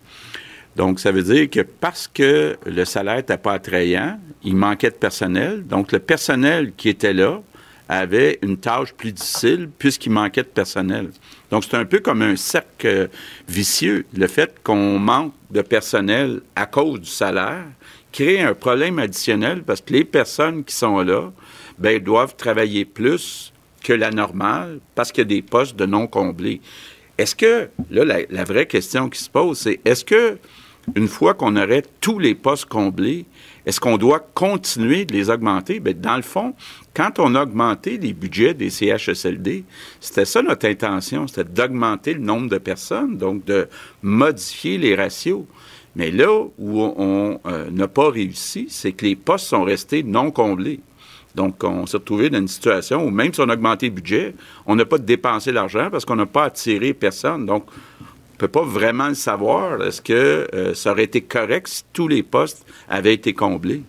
[0.77, 4.97] Donc, ça veut dire que parce que le salaire n'était pas attrayant, il manquait de
[4.97, 5.67] personnel.
[5.67, 7.41] Donc, le personnel qui était là
[7.89, 11.11] avait une tâche plus difficile puisqu'il manquait de personnel.
[11.51, 13.09] Donc, c'est un peu comme un cercle
[13.49, 14.05] vicieux.
[14.15, 17.65] Le fait qu'on manque de personnel à cause du salaire
[18.13, 21.33] crée un problème additionnel parce que les personnes qui sont là,
[21.79, 26.07] ben, doivent travailler plus que la normale parce qu'il y a des postes de non
[26.07, 26.61] comblés.
[27.17, 30.39] Est-ce que, là, la, la vraie question qui se pose, c'est est-ce que
[30.95, 33.27] une fois qu'on aurait tous les postes comblés,
[33.65, 35.81] est-ce qu'on doit continuer de les augmenter?
[35.81, 36.55] Bien, dans le fond,
[36.95, 39.65] quand on a augmenté les budgets des CHSLD,
[40.01, 43.69] c'était ça notre intention, c'était d'augmenter le nombre de personnes, donc de
[44.03, 45.45] modifier les ratios.
[45.97, 50.31] Mais là où on euh, n'a pas réussi, c'est que les postes sont restés non
[50.31, 50.81] comblés.
[51.35, 54.35] Donc, on s'est retrouvé dans une situation où même si on a augmenté le budget,
[54.65, 57.45] on n'a pas dépensé l'argent parce qu'on n'a pas attiré personne.
[57.45, 57.67] Donc,
[58.37, 59.83] ne peut pas vraiment le savoir.
[59.83, 63.83] Est-ce que euh, ça aurait été correct si tous les postes avaient été comblés?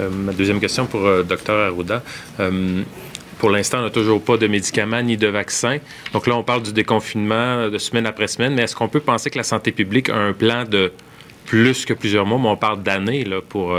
[0.00, 2.02] Euh, ma deuxième question pour euh, Dr Arruda.
[3.38, 5.78] pour l'instant, on n'a toujours pas de médicaments ni de vaccins.
[6.12, 9.30] Donc là, on parle du déconfinement de semaine après semaine, mais est-ce qu'on peut penser
[9.30, 10.92] que la santé publique a un plan de
[11.44, 13.76] plus que plusieurs mois, mais on parle d'années pour,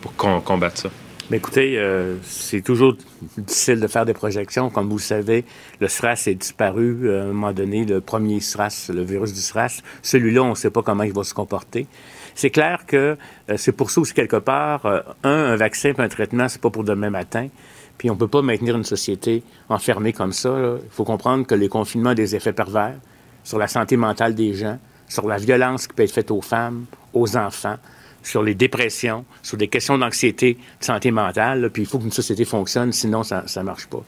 [0.00, 0.90] pour combattre ça?
[1.28, 2.96] Mais écoutez, euh, c'est toujours
[3.36, 4.70] difficile de faire des projections.
[4.70, 5.44] Comme vous savez,
[5.80, 9.40] le SRAS est disparu euh, à un moment donné, le premier SRAS, le virus du
[9.40, 9.82] SRAS.
[10.02, 11.88] Celui-là, on ne sait pas comment il va se comporter.
[12.36, 13.16] C'est clair que
[13.50, 16.84] euh, c'est pour ça aussi, quelque part, un, un vaccin un traitement, c'est pas pour
[16.84, 17.48] demain matin.
[17.98, 20.76] Puis on ne peut pas maintenir une société enfermée comme ça.
[20.84, 22.94] Il faut comprendre que les confinements ont des effets pervers
[23.42, 26.84] sur la santé mentale des gens, sur la violence qui peut être faite aux femmes,
[27.12, 27.78] aux enfants
[28.26, 31.70] sur les dépressions, sur des questions d'anxiété, de santé mentale.
[31.72, 34.02] puis il faut qu'une société fonctionne, sinon ça ne marche pas.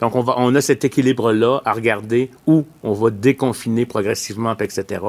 [0.00, 5.00] Donc on, va, on a cet équilibre-là à regarder où on va déconfiner progressivement, etc.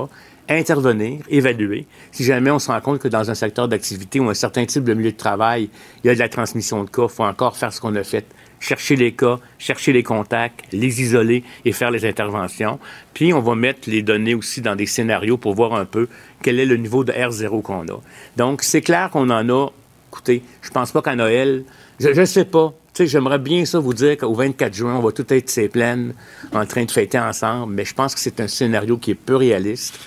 [0.47, 1.87] Intervenir, évaluer.
[2.11, 4.85] Si jamais on se rend compte que dans un secteur d'activité ou un certain type
[4.85, 5.69] de milieu de travail,
[6.03, 8.03] il y a de la transmission de cas, il faut encore faire ce qu'on a
[8.03, 8.25] fait
[8.63, 12.79] chercher les cas, chercher les contacts, les isoler et faire les interventions.
[13.13, 16.07] Puis, on va mettre les données aussi dans des scénarios pour voir un peu
[16.41, 17.99] quel est le niveau de R0 qu'on a.
[18.37, 19.69] Donc, c'est clair qu'on en a.
[20.11, 21.63] Écoutez, je pense pas qu'à Noël,
[21.99, 25.11] je ne sais pas sais, j'aimerais bien ça vous dire qu'au 24 juin, on va
[25.11, 26.13] tout être ces plaines
[26.53, 29.35] en train de fêter ensemble, mais je pense que c'est un scénario qui est peu
[29.35, 29.99] réaliste.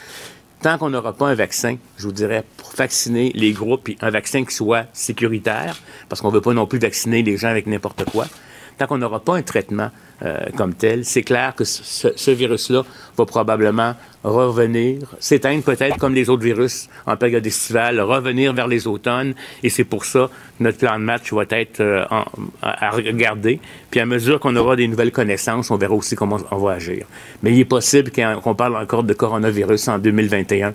[0.62, 4.10] Tant qu'on n'aura pas un vaccin, je vous dirais, pour vacciner les groupes, puis un
[4.10, 5.76] vaccin qui soit sécuritaire,
[6.08, 8.26] parce qu'on ne veut pas non plus vacciner les gens avec n'importe quoi,
[8.78, 9.90] tant qu'on n'aura pas un traitement
[10.22, 12.84] euh, comme tel, c'est clair que ce, virus-là
[13.18, 18.86] va probablement revenir, s'éteindre peut-être comme les autres virus en période estivale, revenir vers les
[18.86, 19.34] automnes.
[19.62, 22.24] Et c'est pour ça que notre plan de match va être euh, en,
[22.62, 23.60] à, regarder.
[23.90, 27.06] Puis à mesure qu'on aura des nouvelles connaissances, on verra aussi comment on va agir.
[27.42, 30.72] Mais il est possible qu'on parle encore de coronavirus en 2021,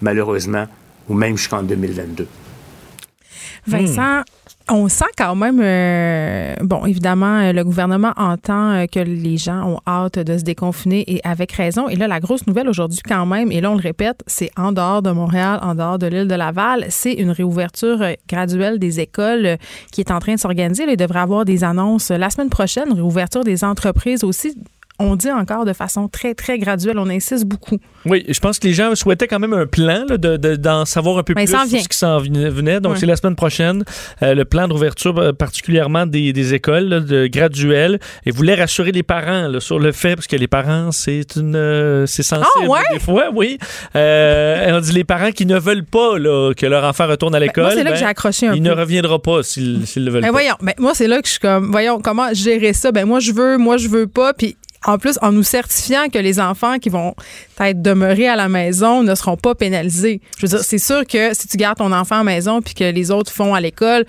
[0.00, 0.66] malheureusement,
[1.08, 2.26] ou même jusqu'en 2022.
[3.66, 4.22] Vincent,
[4.70, 9.66] on sent quand même, euh, bon, évidemment, euh, le gouvernement entend euh, que les gens
[9.66, 11.88] ont hâte de se déconfiner et avec raison.
[11.88, 14.72] Et là, la grosse nouvelle aujourd'hui, quand même, et là, on le répète, c'est en
[14.72, 19.56] dehors de Montréal, en dehors de l'île de Laval, c'est une réouverture graduelle des écoles
[19.92, 20.84] qui est en train de s'organiser.
[20.88, 24.54] Il devrait avoir des annonces la semaine prochaine, réouverture des entreprises aussi
[24.98, 26.98] on dit encore de façon très, très graduelle.
[26.98, 27.78] On insiste beaucoup.
[28.04, 31.22] Oui, je pense que les gens souhaitaient quand même un plan d'en de, savoir un
[31.22, 32.80] peu ben, plus sur ce qui s'en venait.
[32.80, 33.84] Donc, c'est la semaine prochaine,
[34.22, 39.60] euh, le plan d'ouverture euh, particulièrement des, écoles de graduelles et voulait rassurer les parents
[39.60, 42.80] sur le fait, parce que les parents, c'est une euh, c'est sensible ah, ouais?
[42.92, 43.58] des fois, oui.
[43.94, 46.18] on dit les parents qui ne veulent pas
[46.54, 47.72] que leur enfant retourne à ben, l'école.
[47.72, 50.30] c'est là que ben, j'ai accroché un il ne reviendra pas s'ils le veulent pas.
[50.30, 52.92] Voyons, moi, c'est là que je suis comme, voyons, comment gérer ça?
[52.92, 54.32] Ben, moi, je veux, moi, je veux pas.
[54.32, 57.14] Puis en plus, en nous certifiant que les enfants qui vont
[57.66, 60.20] être demeurés à la maison ne seront pas pénalisés.
[60.38, 62.74] Je veux dire, c'est sûr que si tu gardes ton enfant à la maison puis
[62.74, 64.04] que les autres font à l'école,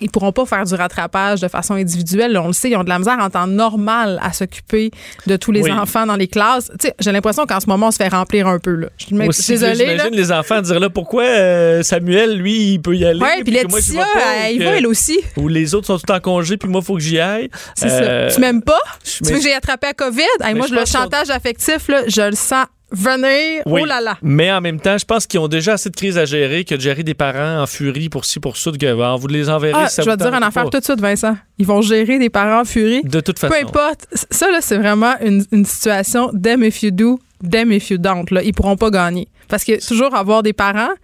[0.00, 2.36] ils pourront pas faire du rattrapage de façon individuelle.
[2.38, 4.90] on le sait, ils ont de la misère en temps normal à s'occuper
[5.26, 6.70] de tous les enfants dans les classes.
[6.98, 8.74] j'ai l'impression qu'en ce moment, on se fait remplir un peu.
[8.74, 8.88] Là.
[8.98, 9.74] Je suis désolée.
[9.74, 13.20] J'imagine les enfants dire là, pourquoi euh, Samuel, lui, il peut y aller.
[13.20, 14.06] Oui, puis Laetitia,
[14.44, 15.20] elle y va, elle aussi.
[15.36, 17.50] Ou les autres sont tout en congé, puis moi, il faut que j'y aille.
[17.74, 18.02] C'est ça.
[18.02, 18.80] Euh, tu m'aimes pas?
[19.04, 20.22] Tu veux que j'ai attrapé à COVID?
[20.54, 23.62] moi, je le chantage affectif, là, je le sens venir.
[23.66, 24.16] Oh là là.
[24.22, 26.74] Mais en même temps, je pense qu'ils ont déjà assez de crises à gérer que
[26.74, 29.72] de gérer des parents en furie pour ci, pour ça, que ben, vous les enverrez.
[29.74, 31.36] Ah, je vais te dire une affaire tout de suite, Vincent.
[31.58, 33.02] Ils vont gérer des parents en furie.
[33.02, 33.54] De toute façon.
[33.54, 34.06] Peu importe.
[34.30, 38.26] Ça, là, c'est vraiment une, une situation them if you do, them if you don't.
[38.30, 38.42] Là.
[38.42, 39.28] Ils pourront pas gagner.
[39.48, 40.94] Parce que toujours avoir des parents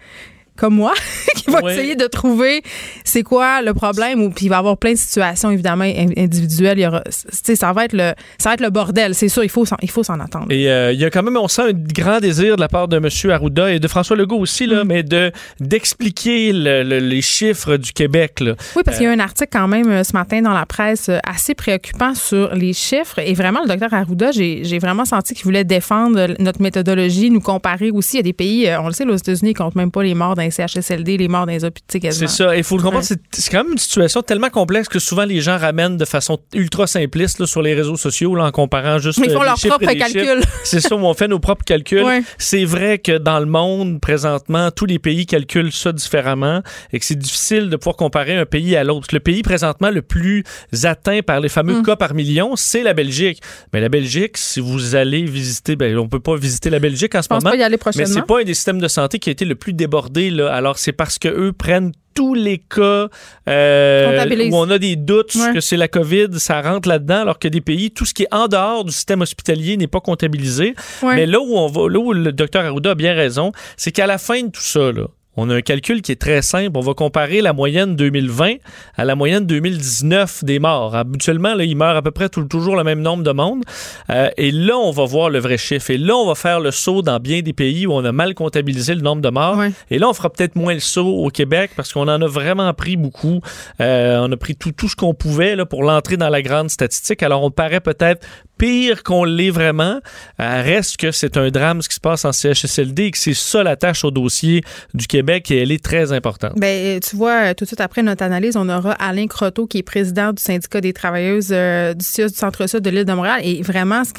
[0.60, 0.92] comme moi
[1.36, 2.62] qui va essayer de trouver
[3.02, 6.78] c'est quoi le problème ou puis il va y avoir plein de situations évidemment individuelles
[6.78, 9.48] il y aura ça va être le ça va être le bordel c'est sûr il
[9.48, 11.72] faut il faut s'en attendre et euh, il y a quand même on sent un
[11.72, 13.08] grand désir de la part de M.
[13.30, 14.86] Arruda et de François Legault aussi là mm.
[14.86, 18.52] mais de d'expliquer les chiffres du Québec là.
[18.76, 21.08] oui parce qu'il y a un article quand même euh, ce matin dans la presse
[21.08, 25.44] euh, assez préoccupant sur les chiffres et vraiment le docteur Arruda j'ai vraiment senti qu'il
[25.44, 29.52] voulait défendre notre méthodologie nous comparer aussi à des pays on le sait aux États-Unis
[29.52, 32.56] ils comptent même pas les morts dans CHSLD, les morts dans les hôpitaux C'est ça.
[32.56, 35.58] Il faut le comprendre, c'est quand même une situation tellement complexe que souvent les gens
[35.58, 39.42] ramènent de façon ultra simpliste sur les réseaux sociaux en comparant juste Mais ils font
[39.42, 40.42] leurs propres calculs.
[40.64, 42.04] C'est ça, on fait nos propres calculs.
[42.38, 47.04] C'est vrai que dans le monde, présentement, tous les pays calculent ça différemment et que
[47.04, 49.08] c'est difficile de pouvoir comparer un pays à l'autre.
[49.12, 50.44] Le pays présentement le plus
[50.84, 51.82] atteint par les fameux mm.
[51.82, 53.40] cas par million, c'est la Belgique.
[53.72, 57.22] Mais la Belgique, si vous allez visiter, ben, on peut pas visiter la Belgique en
[57.22, 57.50] ce moment.
[57.50, 58.08] Pas y aller prochainement.
[58.08, 60.78] Mais c'est pas un des systèmes de santé qui a été le plus débordé alors,
[60.78, 63.08] c'est parce que eux prennent tous les cas
[63.48, 67.48] euh, où on a des doutes que c'est la COVID, ça rentre là-dedans, alors que
[67.48, 70.74] des pays, tout ce qui est en dehors du système hospitalier n'est pas comptabilisé.
[71.02, 74.06] Mais là où on va, là où le docteur Arruda a bien raison, c'est qu'à
[74.06, 76.72] la fin de tout ça, là, on a un calcul qui est très simple.
[76.74, 78.54] On va comparer la moyenne 2020
[78.96, 80.96] à la moyenne 2019 des morts.
[80.96, 83.62] Habituellement, là, il meurt à peu près toujours le même nombre de monde.
[84.10, 85.90] Euh, et là, on va voir le vrai chiffre.
[85.90, 88.34] Et là, on va faire le saut dans bien des pays où on a mal
[88.34, 89.62] comptabilisé le nombre de morts.
[89.90, 92.72] Et là, on fera peut-être moins le saut au Québec parce qu'on en a vraiment
[92.74, 93.40] pris beaucoup.
[93.80, 96.70] Euh, on a pris tout, tout ce qu'on pouvait là, pour l'entrée dans la grande
[96.70, 97.22] statistique.
[97.22, 98.26] Alors, on paraît peut-être
[98.60, 100.00] pire qu'on l'est vraiment.
[100.38, 103.34] Euh, reste que c'est un drame ce qui se passe en CHSLD et que c'est
[103.34, 106.52] ça la tâche au dossier du Québec et elle est très importante.
[106.56, 109.82] Ben, tu vois, tout de suite après notre analyse, on aura Alain Croteau qui est
[109.82, 114.02] président du syndicat des travailleuses euh, du du Centre-Sud de l'île de Montréal et vraiment,
[114.04, 114.12] ce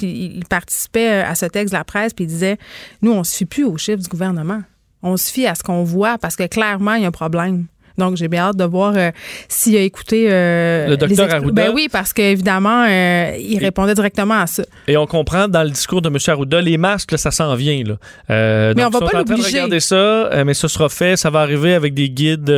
[0.46, 2.58] participait euh, à ce texte de la presse puis il disait,
[3.04, 4.62] nous, on se fie plus aux chiffres du gouvernement.
[5.04, 7.68] On se fie à ce qu'on voit parce que clairement, il y a un problème.
[8.02, 9.12] Donc, j'ai bien hâte de voir euh,
[9.48, 10.26] s'il a écouté.
[10.28, 11.52] Euh, le docteur Arruda?
[11.52, 14.64] Ben oui, parce qu'évidemment, euh, il répondait directement à ça.
[14.88, 16.18] Et on comprend dans le discours de M.
[16.28, 17.84] Arruda, les masques, ça s'en vient.
[17.84, 18.74] Là.
[18.76, 19.60] mais on va pas l'obliger.
[19.60, 21.16] regarder ça, mais ça sera fait.
[21.16, 22.52] Ça va arriver avec des guides.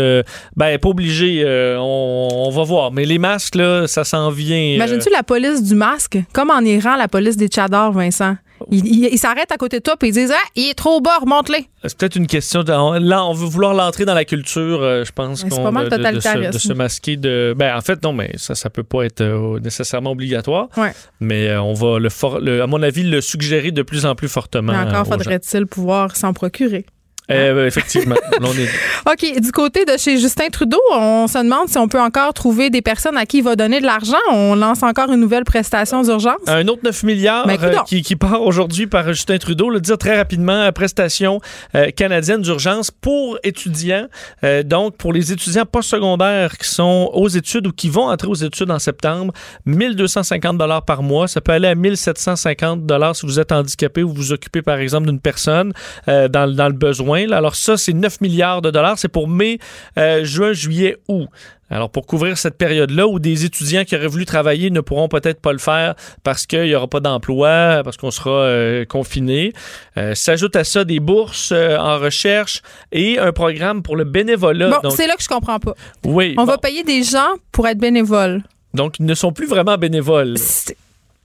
[0.55, 1.43] ben, pas obligé.
[1.77, 2.93] On, va voir.
[2.93, 4.75] Mais les masques, là, ça s'en vient.
[4.75, 6.17] Imagines-tu la police du masque?
[6.31, 8.37] Comme en Iran, la police des tchadors, Vincent.
[8.71, 11.65] Ils s'arrêtent à côté de toi et ils disent Ah, il est trop bas, remonte-les.
[11.85, 12.71] C'est peut-être une question de.
[12.99, 15.41] Là, on veut vouloir l'entrer dans la culture, euh, je pense.
[15.41, 17.53] C'est pas mal de, de, se, de se masquer de.
[17.57, 20.69] Ben, en fait, non, mais ça, ça peut pas être euh, nécessairement obligatoire.
[20.77, 20.93] Ouais.
[21.19, 24.15] Mais euh, on va, le, for- le- à mon avis, le suggérer de plus en
[24.15, 24.73] plus fortement.
[24.73, 26.85] Mais encore euh, faudrait-il pouvoir s'en procurer.
[27.31, 28.15] Euh, ben, effectivement.
[28.31, 28.69] Là, on est-
[29.11, 29.41] OK.
[29.41, 32.81] Du côté de chez Justin Trudeau, on se demande si on peut encore trouver des
[32.81, 34.17] personnes à qui il va donner de l'argent.
[34.31, 36.35] On lance encore une nouvelle prestation d'urgence.
[36.47, 39.69] Un autre 9 milliards Ben, euh, qui, qui part aujourd'hui par Justin Trudeau.
[39.69, 41.39] Le dire très rapidement, euh, prestation
[41.75, 44.07] euh, canadienne d'urgence pour étudiants.
[44.43, 48.33] Euh, donc, pour les étudiants postsecondaires qui sont aux études ou qui vont entrer aux
[48.35, 49.33] études en septembre,
[49.65, 51.27] 1250 dollars par mois.
[51.27, 54.77] Ça peut aller à 1750 dollars si vous êtes handicapé ou vous vous occupez, par
[54.79, 55.71] exemple, d'une personne
[56.07, 57.12] euh, dans, dans le besoin.
[57.15, 57.37] Là.
[57.37, 58.97] Alors ça, c'est 9 milliards de dollars.
[58.99, 59.59] C'est pour mai,
[59.97, 61.27] euh, juin, juillet, août.
[61.69, 65.41] Alors, pour couvrir cette période-là où des étudiants qui auraient voulu travailler ne pourront peut-être
[65.41, 69.53] pas le faire parce qu'il n'y aura pas d'emploi, parce qu'on sera euh, confiné.
[69.97, 74.79] Euh, S'ajoute à ça des bourses euh, en recherche et un programme pour le bénévolat.
[74.83, 75.73] Bon, c'est là que je comprends pas.
[76.05, 76.51] oui, On bon.
[76.51, 78.43] va payer des gens pour être bénévoles.
[78.75, 80.35] donc ils ne sont plus vraiment bénévoles.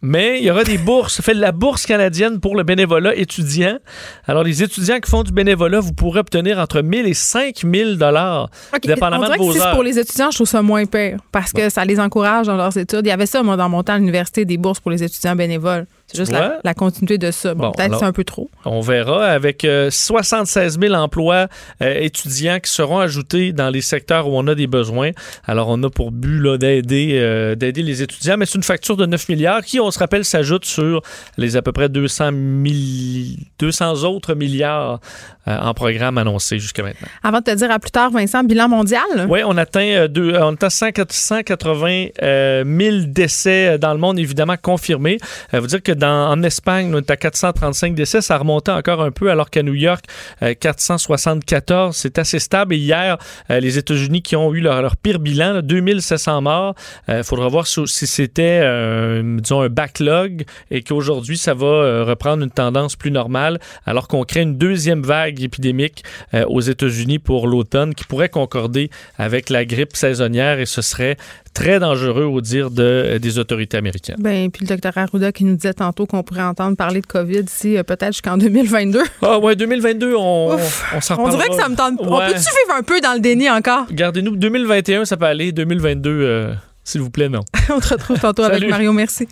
[0.01, 1.21] Mais il y aura des bourses.
[1.21, 3.79] Fait de la bourse canadienne pour le bénévolat étudiant.
[4.27, 8.49] Alors, les étudiants qui font du bénévolat, vous pourrez obtenir entre 1000 et 5000 dollars,
[8.75, 9.75] OK, dépendamment on de vos que si heures.
[9.75, 12.77] pour les étudiants, je trouve ça moins pire parce que ça les encourage dans leurs
[12.77, 13.03] études.
[13.05, 15.35] Il y avait ça, moi, dans mon temps à l'université, des bourses pour les étudiants
[15.35, 15.87] bénévoles.
[16.11, 16.39] C'est juste Ouais.
[16.39, 17.53] la, la continuité de ça.
[17.55, 18.49] Bon, Bon, peut-être c'est un peu trop.
[18.65, 21.49] On verra avec euh, 76 000 emplois
[21.83, 25.11] euh, étudiants qui seront ajoutés dans les secteurs où on a des besoins.
[25.47, 28.97] Alors, on a pour but là, d'aider euh, d'aider les étudiants, mais c'est une facture
[28.97, 31.03] de 9 milliards qui, on se rappelle, s'ajoute sur
[31.37, 35.01] les à peu près 200, milli- 200 autres milliards
[35.47, 37.09] euh, en programme annoncés jusqu'à maintenant.
[37.23, 39.03] Avant de te dire à plus tard, Vincent, bilan mondial?
[39.29, 44.19] Oui, on atteint, euh, deux- on atteint 100 180 euh, 000 décès dans le monde,
[44.19, 45.19] évidemment confirmés.
[45.55, 48.21] Euh, vous dire que en Espagne, on est à 435 décès.
[48.21, 50.05] Ça remontait encore un peu, alors qu'à New York,
[50.43, 51.97] euh, 474.
[51.97, 52.75] C'est assez stable.
[52.75, 53.19] Et hier,
[53.51, 56.75] euh, les États-Unis qui ont eu leur, pire bilan, là, 2700 morts.
[57.09, 62.05] Il faudra voir si, si c'était, euh, disons, un backlog et qu'aujourd'hui, ça va euh,
[62.05, 67.19] reprendre une tendance plus normale, alors qu'on crée une deuxième vague épidémique euh, aux États-Unis
[67.19, 71.17] pour l'automne qui pourrait concorder avec la grippe saisonnière et ce serait
[71.55, 74.17] très dangereux au dire de, euh, des autorités américaines.
[74.19, 77.41] Ben, puis le docteur Arruda qui nous disait tantôt qu'on pourrait entendre parler de COVID
[77.47, 79.03] ici euh, peut-être jusqu'en 2022.
[79.23, 80.85] Ah ouais, 2022, on, Ouf.
[80.97, 81.95] on s'en On dirait que ça me tente.
[81.99, 82.27] On Ouais.
[82.29, 83.87] peut-tu vivre un peu dans le déni encore?
[83.91, 85.53] Gardez-nous, 2021, ça peut aller.
[85.53, 87.41] 2022, euh, s'il vous plaît, non.
[87.71, 88.69] On te retrouve tantôt avec.
[88.69, 88.93] Mario.
[88.93, 89.29] Merci.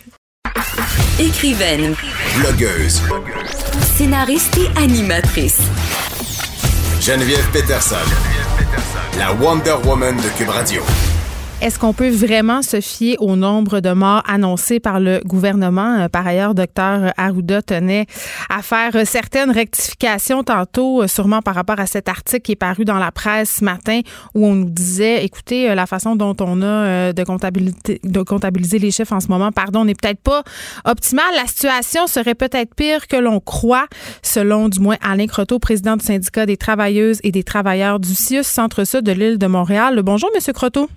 [1.19, 1.95] Écrivaine,
[2.41, 3.01] Blogueuse.
[3.97, 5.61] scénariste et animatrice.
[7.01, 7.97] Geneviève Peterson.
[9.19, 10.83] La Wonder Woman de Cube Radio.
[11.63, 16.01] Est-ce qu'on peut vraiment se fier au nombre de morts annoncés par le gouvernement?
[16.01, 18.05] Euh, Par ailleurs, docteur Arruda tenait
[18.51, 22.57] à faire euh, certaines rectifications tantôt, euh, sûrement par rapport à cet article qui est
[22.57, 24.03] paru dans la presse ce matin
[24.35, 29.21] où on nous disait, écoutez, la façon dont on a de comptabiliser les chiffres en
[29.21, 30.43] ce moment, pardon, n'est peut-être pas
[30.85, 31.25] optimale.
[31.37, 33.87] La situation serait peut-être pire que l'on croit,
[34.23, 38.43] selon du moins Alain Croteau, président du syndicat des travailleuses et des travailleurs du CIUS,
[38.45, 40.03] Centre-Sud de l'île de Montréal.
[40.03, 40.91] Bonjour, Monsieur Croteau.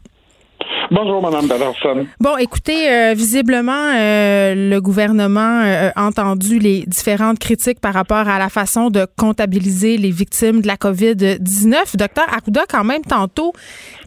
[0.91, 2.07] Bonjour, Madame Patterson.
[2.19, 8.27] Bon, écoutez, euh, visiblement, euh, le gouvernement euh, a entendu les différentes critiques par rapport
[8.27, 11.95] à la façon de comptabiliser les victimes de la COVID-19.
[11.95, 13.53] Docteur Arruda, quand même, tantôt,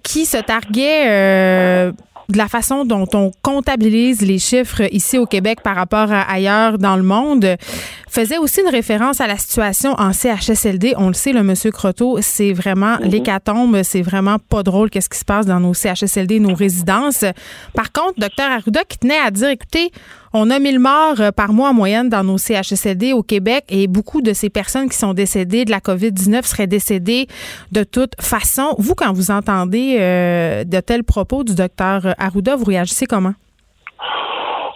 [0.02, 1.92] qui se targuait
[2.28, 6.78] de la façon dont on comptabilise les chiffres ici au Québec par rapport à ailleurs
[6.78, 7.56] dans le monde,
[8.12, 10.92] faisait aussi une référence à la situation en CHSLD.
[10.98, 15.18] On le sait, le monsieur Croteau, c'est vraiment l'hécatombe, c'est vraiment pas drôle qu'est-ce qui
[15.18, 17.24] se passe dans nos CHSLD, nos résidences.
[17.74, 19.92] Par contre, docteur Arruda qui tenait à dire, écoutez,
[20.34, 23.86] on a 1000 morts euh, par mois en moyenne dans nos CHSLD au Québec et
[23.86, 27.28] beaucoup de ces personnes qui sont décédées de la COVID-19 seraient décédées
[27.70, 28.74] de toute façon.
[28.78, 33.32] Vous, quand vous entendez euh, de tels propos du docteur Arruda, vous réagissez comment?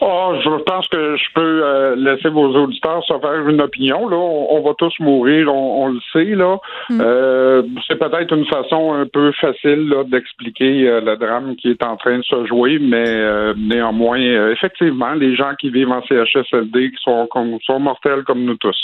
[0.00, 4.09] Oh, je pense que je peux euh, laisser vos auditeurs se faire une opinion.
[4.09, 6.35] Là, on, on va tous mourir, on, on le sait.
[6.35, 6.59] Là,
[6.90, 11.82] Euh, c'est peut-être une façon un peu facile là, d'expliquer euh, le drame qui est
[11.82, 16.02] en train de se jouer, mais euh, néanmoins, euh, effectivement, les gens qui vivent en
[16.02, 18.76] CHSLD qui sont, comme, sont mortels comme nous tous.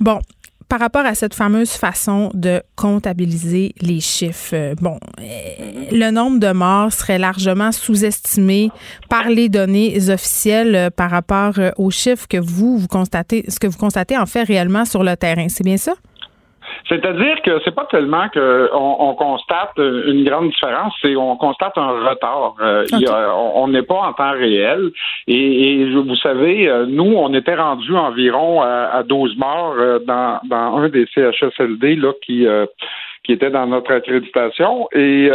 [0.00, 0.18] Bon,
[0.72, 5.24] par rapport à cette fameuse façon de comptabiliser les chiffres, euh, bon, euh,
[5.92, 8.70] le nombre de morts serait largement sous-estimé
[9.10, 13.66] par les données officielles euh, par rapport aux chiffres que vous, vous constatez, ce que
[13.66, 15.48] vous constatez en fait réellement sur le terrain.
[15.50, 15.92] C'est bien ça?
[16.88, 22.08] C'est-à-dire que c'est pas tellement qu'on on constate une grande différence, c'est on constate un
[22.08, 22.54] retard.
[22.60, 22.84] Euh,
[23.54, 24.90] on n'est pas en temps réel.
[25.26, 30.76] Et, vous savez, euh, nous, on était rendu environ à, 12 morts euh, dans, dans
[30.76, 32.46] un des CHSLD là, qui,
[33.24, 34.88] qui était dans notre accréditation.
[34.92, 35.30] Et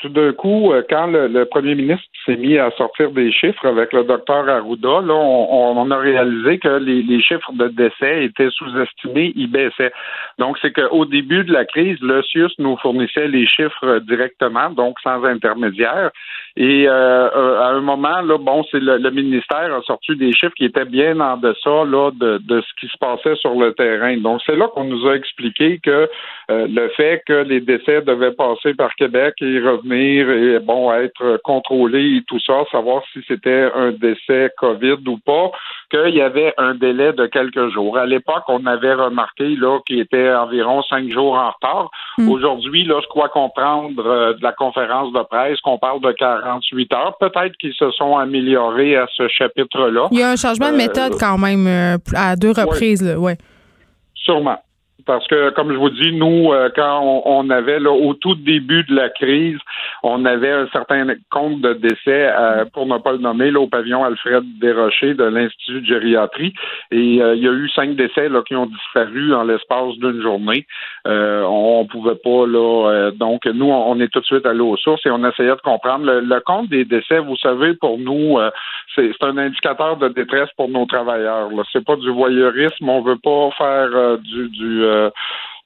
[0.00, 4.04] tout d'un coup, quand le premier ministre s'est mis à sortir des chiffres avec le
[4.04, 5.00] docteur Arruda.
[5.00, 9.92] Là, on, a réalisé que les, chiffres de décès étaient sous-estimés, ils baissaient.
[10.38, 14.98] Donc, c'est qu'au début de la crise, le CIUS nous fournissait les chiffres directement, donc
[15.02, 16.10] sans intermédiaire.
[16.56, 20.54] Et euh, euh, à un moment, là, bon, c'est le, ministère a sorti des chiffres
[20.56, 24.16] qui étaient bien en deçà là, de, de ce qui se passait sur le terrain.
[24.18, 26.08] Donc, c'est là qu'on nous a expliqué que
[26.50, 31.40] euh, le fait que les décès devaient passer par Québec et revenir et bon être
[31.44, 35.50] contrôlés tout ça, savoir si c'était un décès COVID ou pas,
[35.90, 37.98] qu'il y avait un délai de quelques jours.
[37.98, 41.90] À l'époque, on avait remarqué là qu'il était environ cinq jours en retard.
[42.18, 42.28] Hmm.
[42.28, 46.92] Aujourd'hui, là, je crois comprendre euh, de la conférence de presse qu'on parle de 48
[46.94, 47.16] heures.
[47.18, 50.08] Peut-être qu'ils se sont améliorés à ce chapitre-là.
[50.10, 53.24] Il y a un changement de méthode euh, quand même euh, à deux reprises, oui.
[53.24, 53.38] Ouais.
[54.14, 54.58] Sûrement.
[55.06, 58.84] Parce que, comme je vous dis, nous, euh, quand on, avait, là, au tout début
[58.84, 59.58] de la crise,
[60.02, 63.66] on avait un certain compte de décès, euh, pour ne pas le nommer, là, au
[63.66, 66.54] pavillon Alfred Desrochers de l'Institut de gériatrie.
[66.90, 70.22] Et euh, il y a eu cinq décès là, qui ont disparu en l'espace d'une
[70.22, 70.66] journée.
[71.04, 73.10] on pouvait pas, là.
[73.12, 76.04] donc, nous, on est tout de suite allé aux sources et on essayait de comprendre.
[76.04, 78.38] Le, compte des décès, vous savez, pour nous,
[78.94, 81.48] c'est un indicateur de détresse pour nos travailleurs.
[81.72, 82.88] C'est pas du voyeurisme.
[82.88, 85.10] On veut pas faire du, du euh,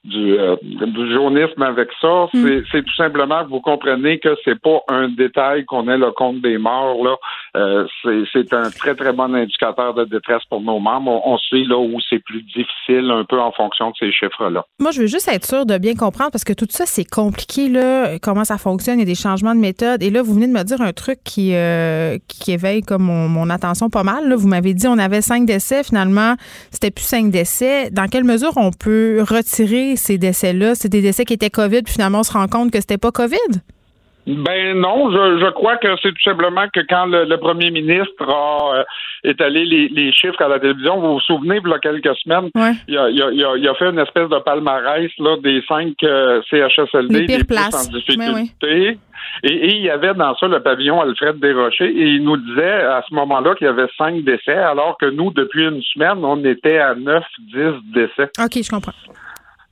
[0.05, 2.27] du, euh, du, jaunisme avec ça.
[2.33, 2.61] Hmm.
[2.71, 6.41] C'est tout simplement que vous comprenez que c'est pas un détail qu'on ait le compte
[6.41, 7.03] des morts.
[7.03, 7.15] Là.
[7.57, 7.85] Euh,
[8.31, 11.21] c'est un très, très bon indicateur de détresse pour nos membres.
[11.25, 14.65] On, sait là où c'est plus difficile un peu en fonction de ces chiffres-là.
[14.79, 17.67] Moi, je veux juste être sûr de bien comprendre parce que tout ça, c'est compliqué,
[17.67, 18.95] là, comment ça fonctionne?
[18.95, 20.01] Il y a des changements de méthode.
[20.01, 21.53] Et là, vous venez de me dire un truc qui,
[22.27, 24.29] qui éveille comme mon, attention pas mal.
[24.29, 24.35] Là.
[24.35, 25.83] Vous m'avez dit on avait cinq décès.
[25.83, 26.35] Finalement,
[26.71, 27.89] c'était plus cinq décès.
[27.91, 30.75] Dans quelle mesure on peut retirer ces décès-là?
[30.75, 33.11] C'est des décès qui étaient COVID, puis finalement, on se rend compte que c'était pas
[33.11, 33.61] COVID?
[34.29, 38.83] Ben non, je, crois que c'est tout simplement que quand le, premier ministre a euh,
[39.23, 42.49] étalé les, chiffres à la télévision, vous vous souvenez, il y a quelques semaines,
[42.87, 47.91] il, a, fait une espèce de palmarès là, des cinq euh, CHSLD les, plus en
[47.91, 48.99] difficulté.
[49.43, 53.03] Et, il y avait dans ça le pavillon Alfred Desrochers et il nous disait à
[53.09, 56.77] ce moment-là qu'il y avait cinq décès, alors que nous, depuis une semaine, on était
[56.77, 58.29] à neuf, dix décès.
[58.39, 58.93] OK, je comprends.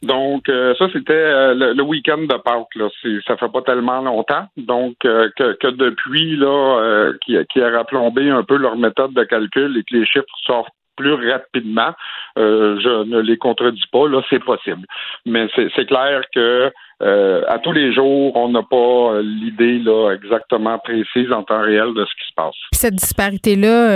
[0.07, 2.75] Donc, euh, ça, c'était euh, le, week-end de Pâques.
[2.75, 2.89] Là.
[3.27, 4.45] Ça fait pas tellement longtemps.
[4.55, 9.77] Donc, euh, que, depuis, là, qui, qui a rapplombé un peu leur méthode de calcul
[9.77, 11.91] et que les chiffres sortent plus rapidement,
[12.35, 14.87] je ne les contredis pas, là, c'est possible.
[15.27, 21.31] Mais c'est clair que à tous les jours, on n'a pas l'idée là exactement précise
[21.31, 22.55] en temps réel de ce qui se passe.
[22.71, 23.91] cette disparité-là,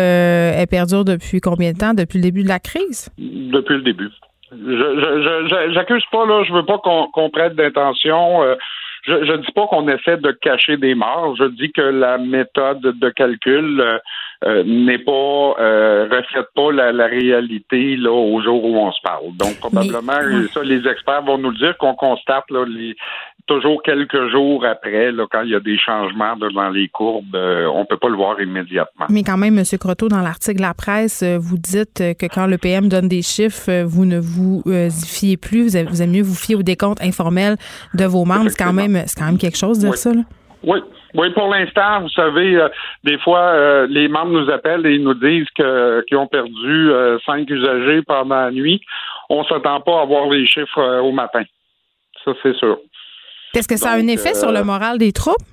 [0.59, 1.95] elle perdure depuis combien de temps?
[1.95, 3.09] Depuis le début de la crise?
[3.17, 4.11] Depuis le début.
[4.51, 8.43] Je j'accuse pas là, je veux pas qu'on prête d'intention.
[8.43, 8.55] Euh,
[9.03, 11.35] je ne dis pas qu'on essaie de cacher des morts.
[11.35, 13.97] Je dis que la méthode de calcul euh,
[14.43, 19.35] euh, n'est pas reflète pas la, réalité là au jour où on se parle.
[19.37, 20.19] Donc probablement
[20.53, 22.95] ça les experts vont nous le dire qu'on constate là les
[23.47, 27.65] toujours quelques jours après, là, quand il y a des changements dans les courbes, euh,
[27.67, 29.05] on ne peut pas le voir immédiatement.
[29.09, 29.63] Mais quand même, M.
[29.79, 33.21] Croteau, dans l'article de la presse, euh, vous dites que quand le PM donne des
[33.21, 37.01] chiffres, euh, vous ne vous y fiez plus, vous, avez, mieux vous fier au décompte
[37.01, 37.55] informel
[37.93, 38.49] de vos membres.
[38.49, 40.13] C'est quand même, quand même quelque chose de dire ça.
[40.13, 40.21] Là.
[40.63, 40.79] Oui,
[41.15, 42.67] oui, pour l'instant, vous savez,
[43.03, 46.91] des fois, les membres nous appellent et ils nous disent qu'ils ont perdu
[47.25, 48.79] cinq usagers pendant la nuit.
[49.29, 51.43] On ne s'attend pas à voir les chiffres au matin.
[52.23, 52.77] Ça, c'est sûr.
[53.53, 55.43] Est-ce que ça a un effet sur le euh, moral des troupes?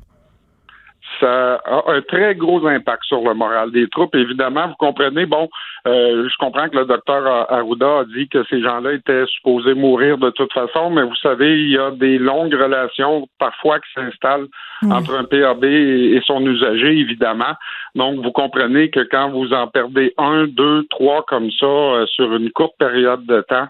[1.20, 4.14] ça a un très gros impact sur le moral des troupes.
[4.14, 5.49] Évidemment, vous comprenez, bon,
[5.86, 10.18] euh, je comprends que le docteur Arruda a dit que ces gens-là étaient supposés mourir
[10.18, 14.49] de toute façon, mais vous savez, il y a des longues relations parfois qui s'installent
[14.90, 17.55] entre un PAB et, son usager, évidemment.
[17.94, 22.34] Donc, vous comprenez que quand vous en perdez un, deux, trois comme ça euh, sur
[22.34, 23.68] une courte période de temps,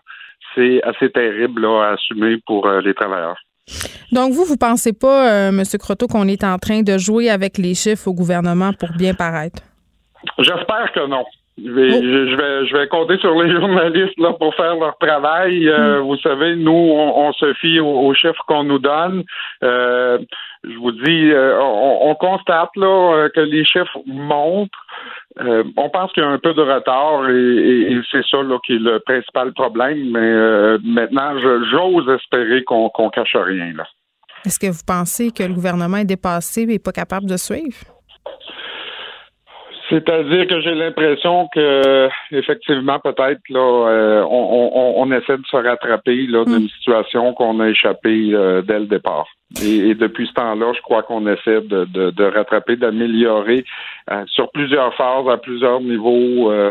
[0.55, 3.39] c'est assez terrible à assumer pour les travailleurs.
[4.13, 5.63] Donc, vous, vous pensez pas, euh, M.
[5.79, 9.63] Croteau, qu'on est en train de jouer avec les chiffres au gouvernement pour bien paraître?
[10.39, 11.25] J'espère que non.
[11.65, 12.01] Je vais, oh.
[12.03, 15.69] je, vais, je vais compter sur les journalistes là, pour faire leur travail.
[15.69, 16.07] Euh, hmm.
[16.07, 19.25] Vous savez, nous, on, se fie aux, chiffres qu'on nous donne.
[19.65, 20.19] Euh,
[20.65, 24.87] je vous dis, on, constate là que les chiffres montrent.
[25.39, 28.79] on pense qu'il y a un peu de retard et, c'est ça là, qui est
[28.79, 30.11] le principal problème.
[30.11, 31.39] Mais maintenant,
[31.71, 33.85] j'ose espérer qu'on ne cache rien là.
[34.45, 37.79] Est-ce que vous pensez que le gouvernement est dépassé et pas capable de suivre?
[39.91, 46.45] C'est-à-dire que j'ai l'impression que effectivement peut-être là euh, on, essaie de se rattraper là
[46.45, 46.69] d'une hmm.
[46.69, 49.27] situation qu'on a échappé euh, dès le départ.
[49.63, 53.65] Et, depuis ce temps-là, je crois qu'on essaie de, de, rattraper, d'améliorer
[54.11, 56.51] euh, sur plusieurs phases, à plusieurs niveaux.
[56.53, 56.71] Euh,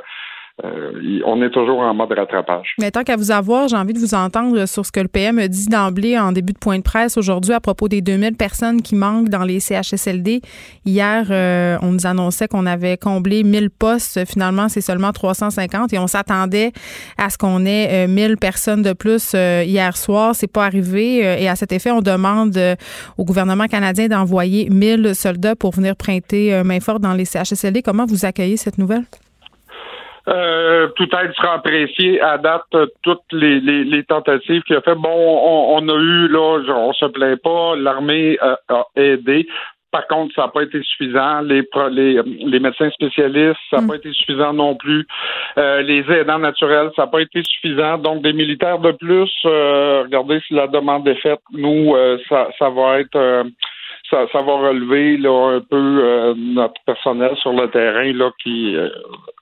[0.64, 2.74] on est toujours en mode rattrapage.
[2.80, 5.38] Mais tant qu'à vous avoir, j'ai envie de vous entendre sur ce que le PM
[5.38, 8.82] a dit d'emblée en début de point de presse aujourd'hui à propos des 2000 personnes
[8.82, 10.42] qui manquent dans les CHSLD.
[10.86, 14.26] Hier, euh, on nous annonçait qu'on avait comblé 1000 postes.
[14.26, 16.72] Finalement, c'est seulement 350 et on s'attendait
[17.20, 20.34] à ce qu'on ait 1000 euh, personnes de plus hier soir.
[20.34, 22.58] C'est pas arrivé et à cet effet, on demande
[23.18, 27.82] au gouvernement canadien d'envoyer 1000 soldats pour venir prêter main forte dans les CHSLD.
[27.82, 29.04] Comment vous accueillez cette nouvelle?
[30.30, 34.96] Euh, tout être sera apprécié à date toutes les, les, tentatives qu'il a fait.
[34.96, 39.48] Bon, on, a eu là, on se plaint pas, l'armée a, aidé.
[39.90, 41.40] Par contre, ça n'a pas été suffisant.
[41.42, 43.88] Les, les, les médecins spécialistes, ça n'a mm.
[43.88, 45.08] pas été suffisant non plus.
[45.58, 47.98] Euh, les aidants naturels, ça n'a pas été suffisant.
[47.98, 51.40] Donc, des militaires de plus, euh, regardez si la demande est faite.
[51.54, 51.96] Nous,
[52.28, 53.46] ça, ça va être
[54.10, 58.76] ça, ça va relever là, un peu notre personnel sur le terrain là, qui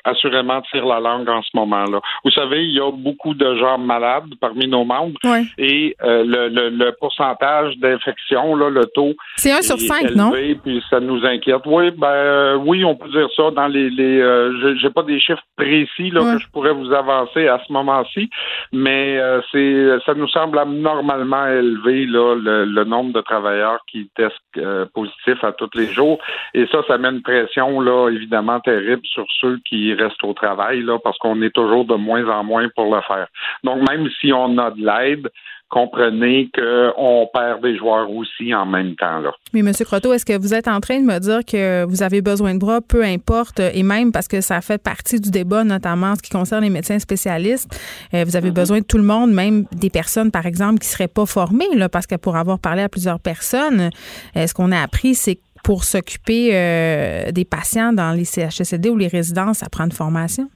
[0.05, 1.99] assurément tire la langue en ce moment-là.
[2.23, 5.19] Vous savez, il y a beaucoup de gens malades parmi nos membres
[5.57, 9.13] et euh, le, le, pourcentage d'infection, là, le taux.
[9.35, 10.31] C'est un sur cinq, non?
[10.63, 11.61] Puis ça nous inquiète.
[11.65, 13.49] Oui, ben euh, oui, on peut dire ça.
[13.51, 17.47] Dans les, les euh, j'ai pas des chiffres précis là, que je pourrais vous avancer
[17.47, 18.29] à ce moment-ci,
[18.71, 19.19] mais
[19.51, 24.61] c'est ça nous semble normalement élevé là, le, nombre de travailleurs qui testent
[24.93, 26.19] positifs à tous les jours.
[26.53, 30.81] Et ça, ça met une pression là, évidemment terrible sur ceux qui reste au travail,
[30.81, 33.27] là, parce qu'on est toujours de moins en moins pour le faire.
[33.63, 35.29] Donc, même si on a de l'aide,
[35.69, 39.19] comprenez qu'on perd des joueurs aussi en même temps.
[39.19, 39.31] Là.
[39.53, 39.71] Mais M.
[39.83, 42.59] Croteau, est-ce que vous êtes en train de me dire que vous avez besoin de
[42.59, 46.21] bras, peu importe, et même parce que ça fait partie du débat, notamment en ce
[46.21, 47.69] qui concerne les médecins spécialistes,
[48.13, 48.53] euh, vous avez mm-hmm.
[48.53, 51.65] besoin de tout le monde, même des personnes, par exemple, qui ne seraient pas formées,
[51.75, 53.89] là, parce que pour avoir parlé à plusieurs personnes,
[54.37, 58.97] euh, ce qu'on a appris, c'est pour s'occuper euh, des patients dans les CHSLD ou
[58.97, 60.47] les résidences, ça prend une formation?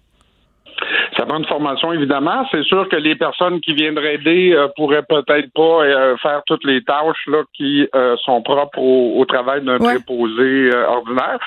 [1.20, 2.48] Ça prend une formation, évidemment.
[2.50, 6.64] C'est sûr que les personnes qui viendraient aider euh, pourraient peut-être pas euh, faire toutes
[6.64, 7.86] les tâches là, qui
[8.24, 11.38] sont propres au, travail d'un préposé ordinaire.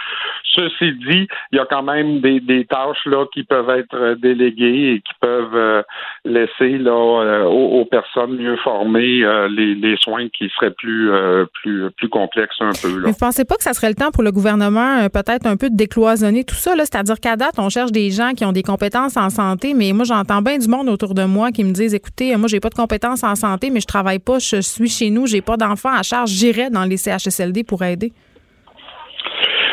[0.45, 4.95] Ceci dit, il y a quand même des, des, tâches là qui peuvent être déléguées
[4.95, 5.85] et qui peuvent
[6.25, 11.11] laisser là aux, personnes mieux formées les, les, soins qui seraient plus
[11.55, 13.01] plus plus complexes un peu.
[13.01, 13.09] Là.
[13.09, 15.77] vous pensez pas que ça serait le temps pour le gouvernement peut-être un peu de
[15.77, 19.31] décloisonner tout ça C'est-à-dire qu'à date, on cherche des gens qui ont des compétences en
[19.31, 22.49] santé, mais moi j'entends bien du monde autour de moi qui me disent écoutez, moi
[22.49, 25.41] j'ai pas de compétences en santé, mais je travaille pas, je suis chez nous, j'ai
[25.41, 28.13] pas d'enfants à charge, j'irai dans les CHSLD pour aider.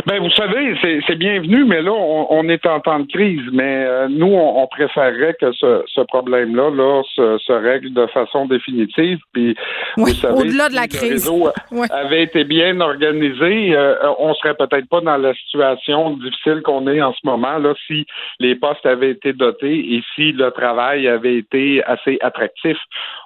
[0.05, 0.75] Ben, vous savez,
[1.05, 3.41] c'est bienvenu, mais là, on, est en temps de crise.
[3.51, 8.45] Mais euh, nous, on, préférerait que ce, ce problème-là là, se, se, règle de façon
[8.45, 9.19] définitive.
[9.33, 9.55] Puis,
[9.97, 11.25] oui, au-delà de la crise.
[11.25, 11.49] Le réseau
[11.91, 13.75] avait été bien organisé.
[13.75, 17.73] Euh, on serait peut-être pas dans la situation difficile qu'on est en ce moment là
[17.87, 18.05] si
[18.39, 22.77] les postes avaient été dotés et si le travail avait été assez attractif.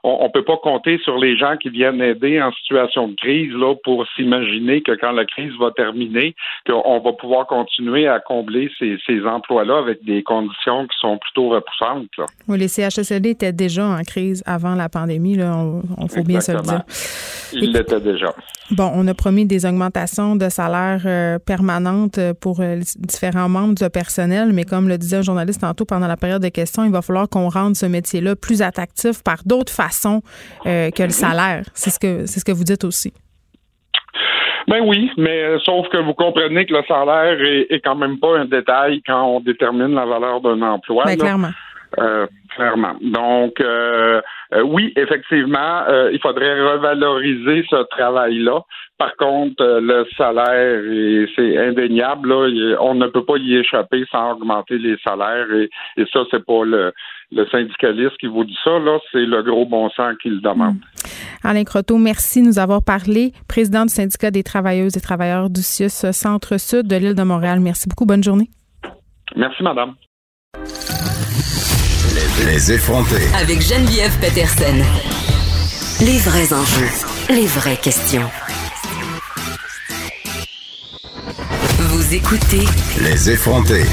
[0.03, 3.53] On, on peut pas compter sur les gens qui viennent aider en situation de crise
[3.53, 6.35] là pour s'imaginer que quand la crise va terminer
[6.67, 12.09] qu'on va pouvoir continuer à combler ces, emplois-là avec des conditions qui sont plutôt repoussantes.
[12.47, 15.55] Oui, les CHSLD étaient déjà en crise avant la pandémie, là,
[15.97, 16.83] on, faut bien se le dire.
[17.53, 18.33] Ils l'étaient déjà.
[18.71, 23.89] Bon, on a promis des augmentations de salaire euh, permanentes pour euh, différents membres du
[23.89, 27.01] personnel, mais comme le disait un journaliste tantôt pendant la période de questions, il va
[27.01, 29.92] falloir qu'on rende ce métier-là plus attractif par d'autres façons
[30.65, 31.63] euh, que le salaire.
[31.73, 33.13] C'est ce que c'est ce que vous dites aussi.
[34.67, 38.37] Ben oui, mais euh, sauf que vous comprenez que le salaire est, quand même pas
[38.37, 41.03] un détail quand on détermine la valeur d'un emploi.
[41.05, 41.51] Ben, clairement.
[41.99, 42.25] Euh,
[42.55, 42.95] clairement.
[43.01, 44.21] Donc, euh,
[44.63, 48.61] oui, effectivement, il faudrait revaloriser ce travail-là.
[49.03, 52.29] Par contre, le salaire, c'est indéniable.
[52.29, 55.51] Là, on ne peut pas y échapper sans augmenter les salaires.
[55.53, 56.93] Et, et ça, c'est pas le,
[57.33, 60.75] le syndicaliste qui vous dit ça, là, c'est le gros bon sens qui le demande.
[60.75, 61.47] Hmm.
[61.49, 63.33] Alain Croteau, merci de nous avoir parlé.
[63.49, 67.59] Président du syndicat des travailleuses et travailleurs du CIUS Centre-Sud de l'île de Montréal.
[67.59, 68.05] Merci beaucoup.
[68.05, 68.47] Bonne journée.
[69.35, 69.95] Merci, madame.
[72.45, 73.27] Les, effrontés.
[73.35, 74.79] Avec Geneviève Peterson.
[75.99, 76.87] Les vrais enjeux.
[77.29, 78.29] Les vraies questions.
[81.93, 82.65] Vous écoutez
[83.03, 83.83] Les effrontés.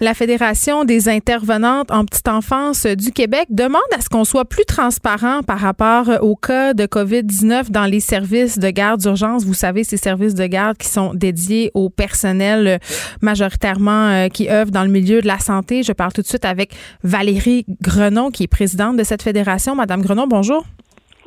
[0.00, 4.64] La Fédération des intervenantes en petite enfance du Québec demande à ce qu'on soit plus
[4.64, 9.44] transparent par rapport au cas de COVID-19 dans les services de garde d'urgence.
[9.44, 12.78] Vous savez, ces services de garde qui sont dédiés au personnel euh,
[13.22, 15.82] majoritairement euh, qui œuvre dans le milieu de la santé.
[15.82, 19.74] Je parle tout de suite avec Valérie Grenon, qui est présidente de cette fédération.
[19.74, 20.64] Madame Grenon, bonjour.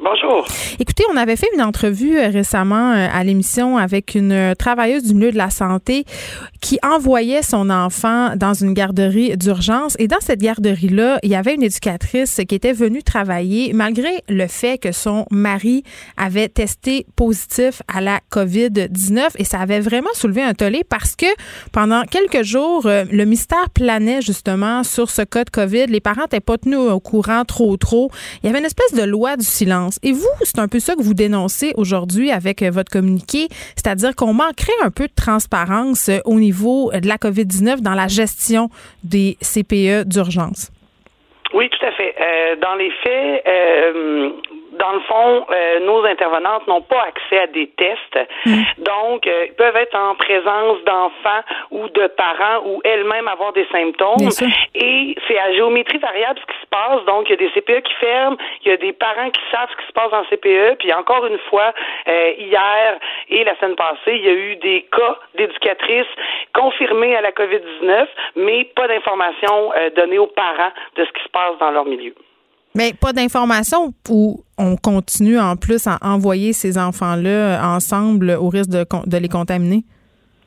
[0.03, 0.47] Bonjour.
[0.79, 5.03] Écoutez, on avait fait une entrevue euh, récemment euh, à l'émission avec une euh, travailleuse
[5.03, 6.05] du milieu de la santé
[6.59, 9.95] qui envoyait son enfant dans une garderie d'urgence.
[9.99, 14.47] Et dans cette garderie-là, il y avait une éducatrice qui était venue travailler malgré le
[14.47, 15.83] fait que son mari
[16.17, 19.21] avait testé positif à la COVID-19.
[19.37, 21.27] Et ça avait vraiment soulevé un tollé parce que
[21.71, 25.87] pendant quelques jours, le mystère planait justement sur ce cas de COVID.
[25.87, 28.09] Les parents n'étaient pas tenus au courant trop, trop.
[28.41, 29.90] Il y avait une espèce de loi du silence.
[30.03, 34.15] Et vous, c'est un peu ça que vous dénoncez aujourd'hui avec euh, votre communiqué, c'est-à-dire
[34.15, 38.69] qu'on manquerait un peu de transparence euh, au niveau de la COVID-19 dans la gestion
[39.03, 40.71] des CPE d'urgence.
[41.53, 42.15] Oui, tout à fait.
[42.19, 43.43] Euh, dans les faits,
[44.81, 48.27] dans le fond, euh, nos intervenantes n'ont pas accès à des tests.
[48.45, 48.63] Mm.
[48.79, 53.67] Donc, euh, ils peuvent être en présence d'enfants ou de parents ou elles-mêmes avoir des
[53.71, 54.29] symptômes.
[54.73, 57.05] Et c'est à géométrie variable ce qui se passe.
[57.05, 59.69] Donc, il y a des CPE qui ferment, il y a des parents qui savent
[59.69, 60.77] ce qui se passe dans CPE.
[60.79, 61.73] Puis encore une fois,
[62.07, 62.97] euh, hier
[63.29, 66.11] et la semaine passée, il y a eu des cas d'éducatrices
[66.55, 71.57] confirmés à la COVID-19, mais pas d'informations données aux parents de ce qui se passe
[71.59, 72.15] dans leur milieu.
[72.73, 78.69] Mais pas d'informations où on continue en plus à envoyer ces enfants-là ensemble au risque
[78.69, 79.83] de, de les contaminer?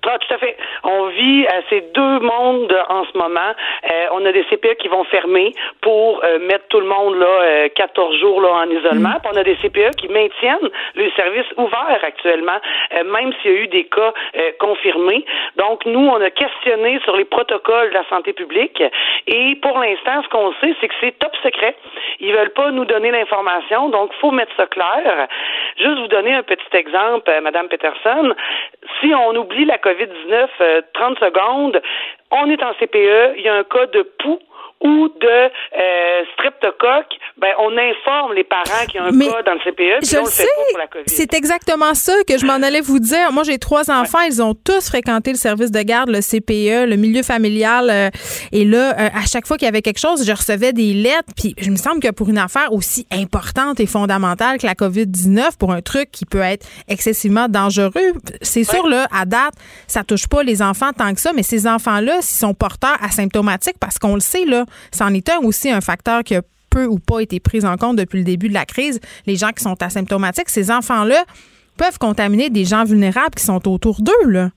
[0.06, 0.56] Ah, tout à fait.
[0.84, 3.52] On vit euh, ces deux mondes en ce moment.
[3.90, 7.68] Euh, on a des CPE qui vont fermer pour euh, mettre tout le monde là
[7.70, 9.10] 14 jours là en isolement.
[9.10, 9.20] Mm.
[9.22, 12.58] Puis on a des CPE qui maintiennent le service ouvert actuellement,
[13.04, 14.12] même s'il y a eu des cas
[14.58, 15.24] confirmés.
[15.56, 18.82] Donc nous, on a questionné sur les protocoles de la santé publique
[19.26, 21.76] et pour l'instant, ce qu'on sait, c'est que c'est top secret.
[22.20, 25.28] Ils veulent pas nous donner l'information, donc faut mettre ça clair.
[25.76, 28.34] Juste vous donner un petit exemple, Madame Peterson.
[29.00, 31.80] Si on oublie la COVID-19 30 euh, secondes,
[32.30, 34.40] on est en CPE, il y a un cas de pouls
[34.84, 39.54] ou de euh, streptocoque, ben on informe les parents qu'il y a un cas dans
[39.54, 41.04] le CPE, puis on le fait pour la COVID.
[41.06, 43.32] C'est exactement ça que je m'en allais vous dire.
[43.32, 46.96] Moi, j'ai trois enfants, ils ont tous fréquenté le service de garde, le CPE, le
[46.96, 47.88] milieu familial.
[47.90, 48.10] Euh,
[48.52, 51.32] et là, euh, à chaque fois qu'il y avait quelque chose, je recevais des lettres.
[51.34, 55.56] Puis, je me semble que pour une affaire aussi importante et fondamentale que la COVID-19,
[55.58, 58.12] pour un truc qui peut être excessivement dangereux,
[58.42, 59.54] c'est sûr, là, à date,
[59.86, 63.78] ça touche pas les enfants tant que ça, mais ces enfants-là, s'ils sont porteurs asymptomatiques,
[63.80, 66.98] parce qu'on le sait, là, c'en est un aussi un facteur qui a peu ou
[66.98, 69.00] pas été pris en compte depuis le début de la crise.
[69.26, 71.24] Les gens qui sont asymptomatiques, ces enfants-là
[71.78, 74.48] peuvent contaminer des gens vulnérables qui sont autour d'eux, là.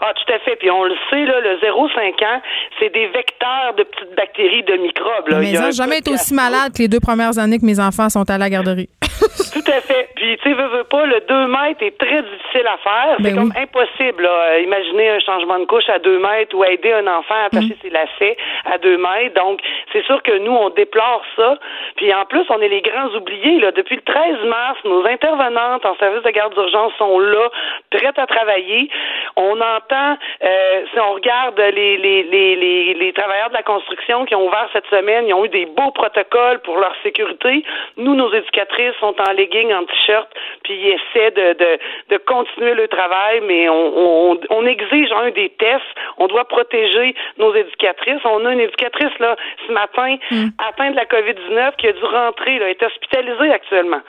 [0.00, 0.56] Ah, tout à fait.
[0.56, 2.42] Puis on le sait, là, le 0,5 ans,
[2.80, 5.28] c'est des vecteurs de petites bactéries, de microbes.
[5.28, 5.38] Là.
[5.38, 8.28] Mais ils jamais été aussi malade que les deux premières années que mes enfants sont
[8.28, 8.88] à la garderie.
[9.52, 10.08] tout à fait.
[10.16, 13.16] Puis, tu sais, veux, veux pas, le 2 mètres est très difficile à faire.
[13.18, 14.58] C'est ben comme impossible, là.
[14.58, 17.82] Imaginez un changement de couche à 2 mètres ou aider un enfant à attacher mm.
[17.82, 19.34] ses lacets à 2 mètres.
[19.34, 19.60] Donc,
[19.92, 21.58] c'est sûr que nous, on déplore ça.
[21.96, 23.72] Puis, en plus, on est les grands oubliés, là.
[23.72, 27.48] Depuis le 13 mars, nos intervenantes en service de garde d'urgence sont là,
[27.90, 28.88] prêtes à travailler.
[29.36, 34.34] On entend euh, si on regarde les, les, les, les, travailleurs de la construction qui
[34.34, 37.64] ont ouvert cette semaine, ils ont eu des beaux protocoles pour leur sécurité.
[37.96, 40.28] Nous, nos éducatrices sont en legging, en t-shirt,
[40.64, 41.78] puis ils essaient de, de,
[42.10, 45.82] de continuer le travail, mais on, on, on exige un des tests.
[46.18, 48.20] On doit protéger nos éducatrices.
[48.24, 49.36] On a une éducatrice là
[49.66, 50.48] ce matin mm.
[50.58, 54.00] atteinte de la COVID-19 qui a dû rentrer, là, est hospitalisée actuellement.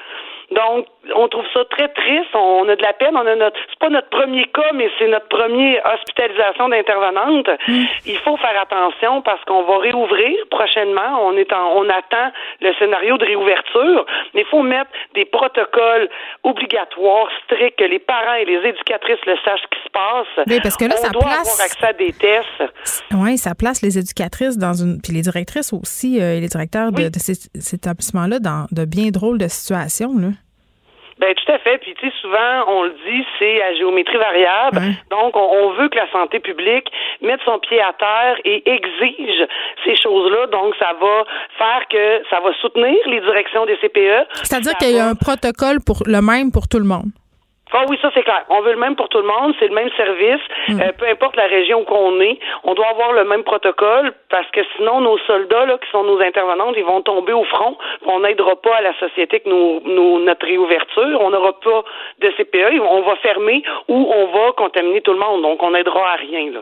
[0.51, 0.85] Donc,
[1.15, 2.33] on trouve ça très triste.
[2.33, 3.15] On a de la peine.
[3.15, 7.47] On a notre, c'est pas notre premier cas, mais c'est notre première hospitalisation d'intervenante.
[7.67, 7.83] Mm.
[8.05, 11.27] Il faut faire attention parce qu'on va réouvrir prochainement.
[11.27, 12.31] On est en, on attend
[12.61, 16.09] le scénario de réouverture, mais il faut mettre des protocoles
[16.43, 20.45] obligatoires, stricts, que les parents et les éducatrices le sachent ce qui se passe.
[20.47, 21.39] Oui, parce que là, on ça doit place...
[21.39, 22.73] avoir accès à des tests.
[23.13, 26.91] Oui, ça place les éducatrices dans une, puis les directrices aussi, euh, et les directeurs
[26.91, 30.29] de, de ces, cet établissement-là dans de bien drôles de situations, là.
[31.20, 31.78] Ben tout à fait.
[31.80, 34.82] Puis tu sais, souvent on le dit, c'est à géométrie variable.
[35.09, 36.88] Donc on, veut que la santé publique
[37.22, 39.47] mette son pied à terre et exige
[39.86, 40.47] ces choses-là.
[40.47, 41.24] Donc ça va
[41.57, 44.28] faire que ça va soutenir les directions des CPE.
[44.43, 47.11] C'est-à-dire qu'il y a un protocole pour le même pour tout le monde?
[47.72, 48.43] Ah oui, ça c'est clair.
[48.49, 50.82] On veut le même pour tout le monde, c'est le même service, mm.
[50.82, 54.49] euh, peu importe la région où on est, on doit avoir le même protocole parce
[54.51, 57.78] que sinon nos soldats là, qui sont nos intervenantes, ils vont tomber au front.
[58.05, 61.20] On n'aidera pas à la société que nous, notre réouverture.
[61.22, 61.84] On n'aura pas
[62.20, 65.41] de CPE, on va fermer ou on va contaminer tout le monde.
[65.41, 66.61] Donc on n'aidera à rien là.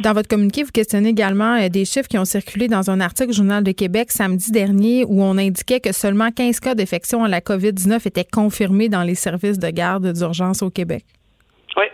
[0.00, 3.30] Dans votre communiqué, vous questionnez également euh, des chiffres qui ont circulé dans un article
[3.30, 7.28] du Journal de Québec samedi dernier où on indiquait que seulement 15 cas d'infection à
[7.28, 11.04] la COVID-19 étaient confirmés dans les services de garde d'urgence au Québec.
[11.78, 11.86] Oui.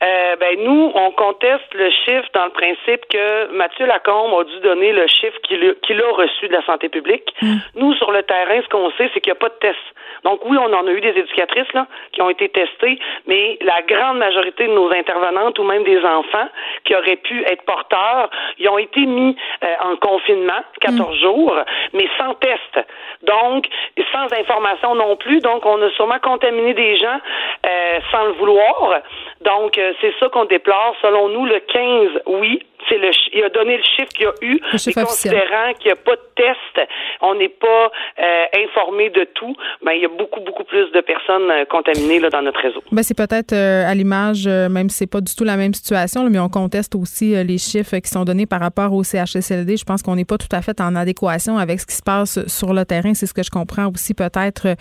[0.00, 4.60] Euh, ben nous, on conteste le chiffre dans le principe que Mathieu Lacombe a dû
[4.60, 7.34] donner le chiffre qu'il a reçu de la santé publique.
[7.42, 7.56] Mm.
[7.74, 9.78] Nous, sur le terrain, ce qu'on sait, c'est qu'il n'y a pas de test.
[10.24, 13.82] Donc oui, on en a eu des éducatrices là qui ont été testées, mais la
[13.82, 16.48] grande majorité de nos intervenantes ou même des enfants
[16.84, 21.20] qui auraient pu être porteurs, ils ont été mis euh, en confinement 14 mm.
[21.20, 21.56] jours,
[21.92, 22.86] mais sans test.
[23.22, 23.66] Donc
[24.12, 25.40] sans information non plus.
[25.40, 27.18] Donc on a sûrement contaminé des gens
[27.66, 29.00] euh, sans le vouloir.
[29.40, 30.94] Donc euh, c'est ça qu'on déplore.
[31.02, 34.34] Selon nous, le 15, oui, c'est le il a donné le chiffre qu'il y a
[34.42, 36.88] eu, mais considérant qu'il n'y a pas de test,
[37.20, 39.54] on n'est pas euh, informé de tout,
[39.84, 42.82] ben, il y a beaucoup, beaucoup plus de personnes euh, contaminées là, dans notre réseau.
[42.92, 46.28] Ben, c'est peut-être euh, à l'image, même si c'est pas du tout la même situation,
[46.28, 49.76] mais on conteste aussi les chiffres qui sont donnés par rapport au CHSLD.
[49.76, 52.46] Je pense qu'on n'est pas tout à fait en adéquation avec ce qui se passe
[52.46, 53.14] sur le terrain.
[53.14, 54.74] C'est ce que je comprends aussi peut-être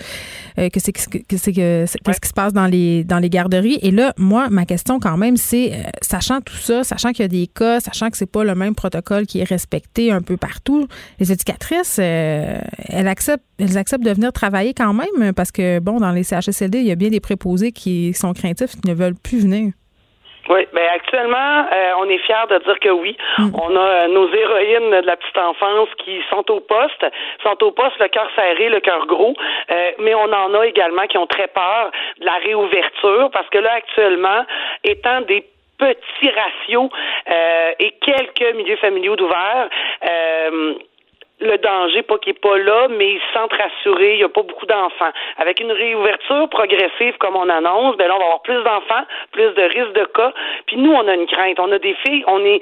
[0.57, 3.79] que c'est que c'est que qui se passe dans les dans les garderies.
[3.81, 5.71] Et là, moi, ma question quand même, c'est
[6.01, 8.75] sachant tout ça, sachant qu'il y a des cas, sachant que c'est pas le même
[8.75, 10.87] protocole qui est respecté un peu partout,
[11.19, 12.59] les éducatrices, euh,
[12.89, 16.79] elles acceptent, elles acceptent de venir travailler quand même parce que bon, dans les CHSLD,
[16.79, 19.71] il y a bien des préposés qui sont craintifs, qui ne veulent plus venir.
[20.49, 23.17] Oui, ben actuellement, euh, on est fiers de dire que oui.
[23.37, 23.49] Mm.
[23.53, 27.05] On a euh, nos héroïnes de la petite enfance qui sont au poste,
[27.43, 29.35] sont au poste le cœur serré, le cœur gros,
[29.99, 33.73] mais on en a également qui ont très peur de la réouverture parce que là
[33.73, 34.45] actuellement,
[34.85, 35.43] étant des
[35.77, 36.89] petit ratio
[37.29, 39.69] euh, et quelques milieux familiaux d'ouvert.
[40.07, 40.75] Euh,
[41.39, 44.29] le danger, pas qu'il n'est pas là, mais ils se sentent rassurés, il n'y a
[44.29, 45.11] pas beaucoup d'enfants.
[45.37, 49.53] Avec une réouverture progressive comme on annonce, ben là, on va avoir plus d'enfants, plus
[49.53, 50.33] de risques de cas.
[50.65, 51.59] Puis nous, on a une crainte.
[51.59, 52.59] On a des filles, on est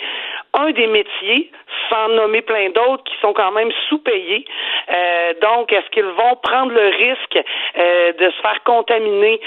[0.55, 1.51] un des métiers,
[1.89, 4.45] sans nommer plein d'autres, qui sont quand même sous-payés.
[4.89, 7.39] Euh, donc, est-ce qu'ils vont prendre le risque
[7.77, 9.39] euh, de se faire contaminer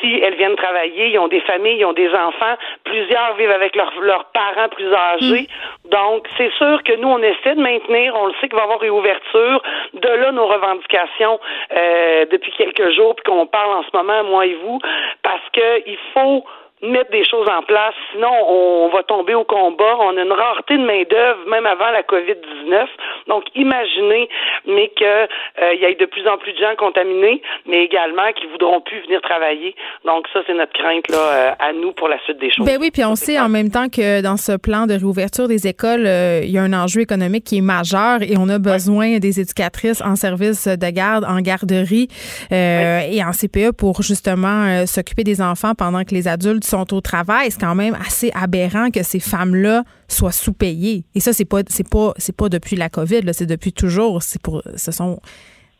[0.00, 1.08] si elles viennent travailler?
[1.08, 2.56] Ils ont des familles, ils ont des enfants.
[2.84, 5.48] Plusieurs vivent avec leurs parents plus âgés.
[5.84, 5.88] Mm.
[5.90, 8.64] Donc, c'est sûr que nous, on essaie de maintenir, on le sait qu'il va y
[8.64, 9.62] avoir réouverture.
[9.94, 11.38] De là, nos revendications
[11.76, 14.78] euh, depuis quelques jours, puis qu'on parle en ce moment, moi et vous,
[15.22, 16.44] parce qu'il faut
[16.82, 19.96] mettre des choses en place, sinon on va tomber au combat.
[20.00, 22.86] On a une rareté de main-d'œuvre, même avant la COVID-19.
[23.28, 24.28] Donc, imaginez,
[24.66, 28.46] mais qu'il euh, y ait de plus en plus de gens contaminés, mais également qui
[28.46, 29.74] voudront plus venir travailler.
[30.04, 32.66] Donc, ça, c'est notre crainte là, euh, à nous pour la suite des choses.
[32.66, 35.66] Ben oui, puis on sait en même temps que dans ce plan de réouverture des
[35.66, 39.18] écoles, euh, il y a un enjeu économique qui est majeur et on a besoin
[39.18, 42.08] des éducatrices en service de garde, en garderie
[42.50, 47.50] et en CPE pour justement s'occuper des enfants pendant que les adultes sont au travail,
[47.50, 51.04] c'est quand même assez aberrant que ces femmes-là soient sous-payées.
[51.14, 54.22] Et ça, c'est pas, c'est pas, c'est pas depuis la COVID, c'est depuis toujours.
[54.22, 55.20] C'est pour, ce sont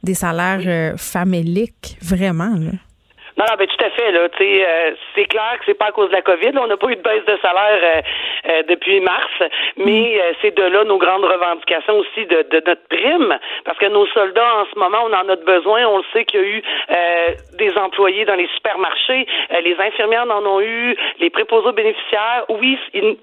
[0.02, 2.54] des salaires euh, faméliques, vraiment.
[2.56, 2.72] Là.
[3.38, 4.12] Non, non, ben tout à fait.
[4.12, 6.52] Là, euh, c'est clair que c'est pas à cause de la COVID.
[6.58, 8.00] on n'a pas eu de baisse de salaire euh,
[8.50, 9.30] euh, depuis mars,
[9.76, 10.34] mais mm.
[10.40, 14.56] c'est de là nos grandes revendications aussi de, de, notre prime, parce que nos soldats
[14.60, 15.86] en ce moment, on en a besoin.
[15.86, 16.62] On le sait qu'il y a eu
[17.58, 19.26] des employés dans les supermarchés,
[19.62, 22.44] les infirmières en ont eu, les préposés bénéficiaires.
[22.48, 22.78] Oui,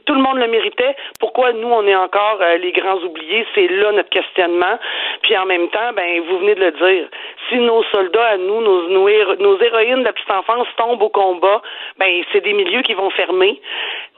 [0.06, 0.96] tout le monde le méritait.
[1.20, 4.78] Pourquoi nous on est encore les grands oubliés C'est là notre questionnement.
[5.24, 7.08] Puis en même temps, ben vous venez de le dire.
[7.50, 11.10] Si nos soldats à nous, nos, nos, nos héroïnes de la petite enfance tombe au
[11.10, 11.62] combat,
[11.98, 13.60] ben c'est des milieux qui vont fermer.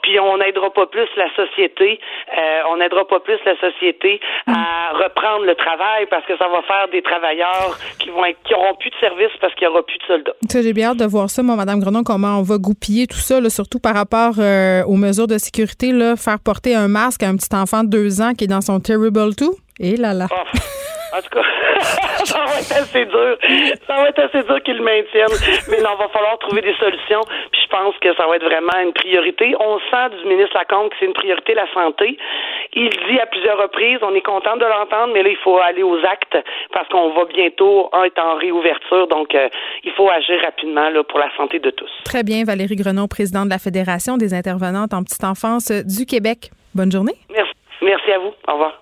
[0.01, 1.99] Puis on n'aidera pas plus la société,
[2.37, 6.61] euh, on n'aidera pas plus la société à reprendre le travail parce que ça va
[6.61, 9.81] faire des travailleurs qui vont être, qui auront plus de services parce qu'il y aura
[9.81, 10.35] plus de soldats.
[10.51, 13.41] J'ai bien hâte de voir ça, moi, Madame Grenon, comment on va goupiller tout ça,
[13.49, 17.35] surtout par rapport euh, aux mesures de sécurité, là, faire porter un masque à un
[17.35, 19.55] petit enfant de deux ans qui est dans son terrible tout.
[19.79, 20.27] Et là là.
[20.31, 20.57] Oh.
[21.15, 21.47] En tout cas,
[22.25, 23.37] ça va être assez dur.
[23.87, 25.37] Ça va être assez dur qu'ils le maintiennent.
[25.69, 27.21] Mais non, va falloir trouver des solutions.
[27.51, 29.55] Puis je pense que ça va être vraiment une priorité.
[29.59, 32.17] On sent du ministre Lacombe que c'est une priorité la santé.
[32.73, 35.83] Il dit à plusieurs reprises, on est content de l'entendre, mais là, il faut aller
[35.83, 36.37] aux actes
[36.73, 39.07] parce qu'on va bientôt être en réouverture.
[39.07, 39.47] Donc, euh,
[39.83, 41.91] il faut agir rapidement là, pour la santé de tous.
[42.03, 46.51] Très bien, Valérie Grenon, présidente de la Fédération des intervenantes en petite enfance du Québec.
[46.73, 47.15] Bonne journée.
[47.31, 47.53] Merci.
[47.81, 48.33] Merci à vous.
[48.47, 48.81] Au revoir.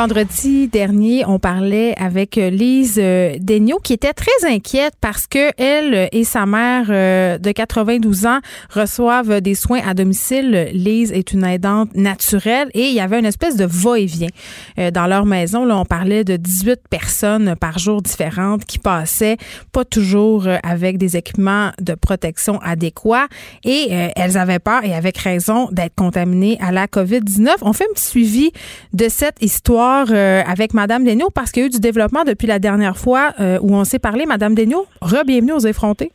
[0.00, 5.50] Vendredi dernier, on parlait avec euh, Lise euh, Daigneault qui était très inquiète parce que
[5.60, 8.38] elle et sa mère euh, de 92 ans
[8.70, 10.70] reçoivent des soins à domicile.
[10.72, 14.30] Lise est une aidante naturelle et il y avait une espèce de va-et-vient
[14.90, 15.66] dans leur maison.
[15.66, 19.36] Là, on parlait de 18 personnes par jour différentes qui passaient,
[19.70, 23.28] pas toujours avec des équipements de protection adéquats
[23.64, 27.56] et elles avaient peur et avec raison d'être contaminées à la COVID-19.
[27.60, 28.50] On fait un petit suivi
[28.94, 32.46] de cette histoire euh, avec Madame Daigneault parce qu'il y a eu du développement depuis
[32.46, 34.26] la dernière fois euh, où on s'est parlé.
[34.26, 36.10] Madame Daigneault, re-bienvenue aux effrontés.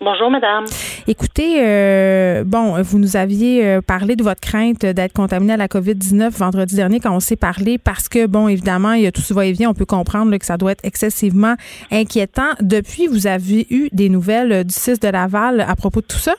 [0.00, 0.64] Bonjour, madame.
[1.08, 6.38] Écoutez, euh, bon, vous nous aviez parlé de votre crainte d'être contaminé à la COVID-19
[6.38, 9.34] vendredi dernier quand on s'est parlé parce que, bon, évidemment, il y a tout ce
[9.34, 9.70] va-et-vient.
[9.70, 11.54] On peut comprendre que ça doit être excessivement
[11.90, 12.50] inquiétant.
[12.60, 16.34] Depuis, vous avez eu des nouvelles du 6 de Laval à propos de tout ça?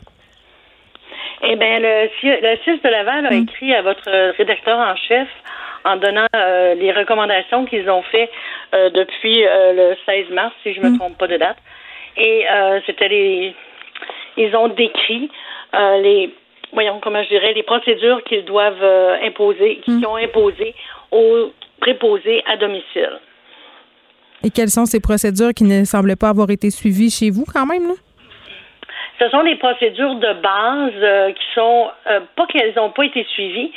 [1.43, 3.43] Eh bien, le, le 6 de Laval a hum.
[3.43, 5.27] écrit à votre rédacteur en chef
[5.85, 8.29] en donnant euh, les recommandations qu'ils ont fait
[8.73, 10.99] euh, depuis euh, le 16 mars, si je ne me mm.
[10.99, 11.57] trompe pas de date.
[12.17, 12.45] Et
[12.85, 13.55] c'était les.
[14.35, 15.29] Ils ont décrit
[15.73, 16.33] les.
[16.73, 18.83] Voyons, comment je dirais, les procédures qu'ils doivent
[19.23, 20.05] imposer, qu'ils mm.
[20.05, 20.75] ont imposées
[21.11, 23.19] aux préposés à domicile.
[24.43, 27.65] Et quelles sont ces procédures qui ne semblaient pas avoir été suivies chez vous quand
[27.65, 27.93] même, là?
[29.19, 31.87] Ce sont des procédures de base qui sont
[32.35, 33.71] pas qu'elles n'ont pas été suivies.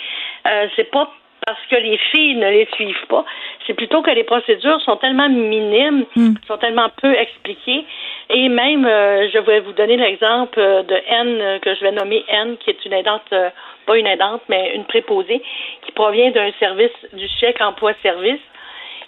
[0.74, 1.08] c'est pas
[1.46, 3.24] parce que les filles ne les suivent pas.
[3.66, 6.34] C'est plutôt que les procédures sont tellement minimes, hmm.
[6.46, 7.84] sont tellement peu expliquées.
[8.30, 12.24] Et même, euh, je vais vous donner l'exemple de N, euh, que je vais nommer
[12.28, 13.50] N, qui est une aidante, euh,
[13.86, 15.42] pas une aidante, mais une préposée,
[15.84, 18.40] qui provient d'un service du chèque emploi-service,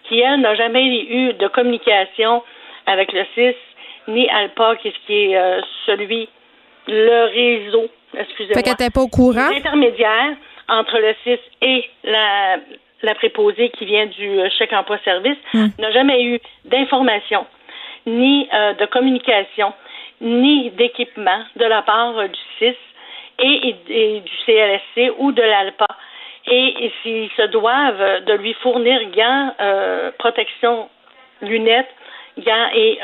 [0.09, 2.43] qui, elle, n'a jamais eu de communication
[2.87, 3.57] avec le CIS,
[4.09, 6.28] ni ALPA, qui est celui,
[6.87, 7.87] le réseau,
[8.18, 8.55] excusez-moi.
[8.55, 9.51] Fait qu'elle n'était pas au courant?
[9.57, 10.37] Intermédiaire
[10.68, 12.58] entre le CIS et la,
[13.04, 15.66] la préposée qui vient du euh, chèque emploi-service hmm.
[15.78, 17.46] n'a jamais eu d'information,
[18.06, 19.72] ni euh, de communication,
[20.20, 22.76] ni d'équipement de la part euh, du CIS
[23.38, 25.86] et, du CLSC ou de l'ALPA.
[26.46, 29.54] Et, s'ils se doivent de lui fournir gants,
[30.18, 30.90] protection,
[31.40, 31.88] lunettes,
[32.38, 32.98] gants et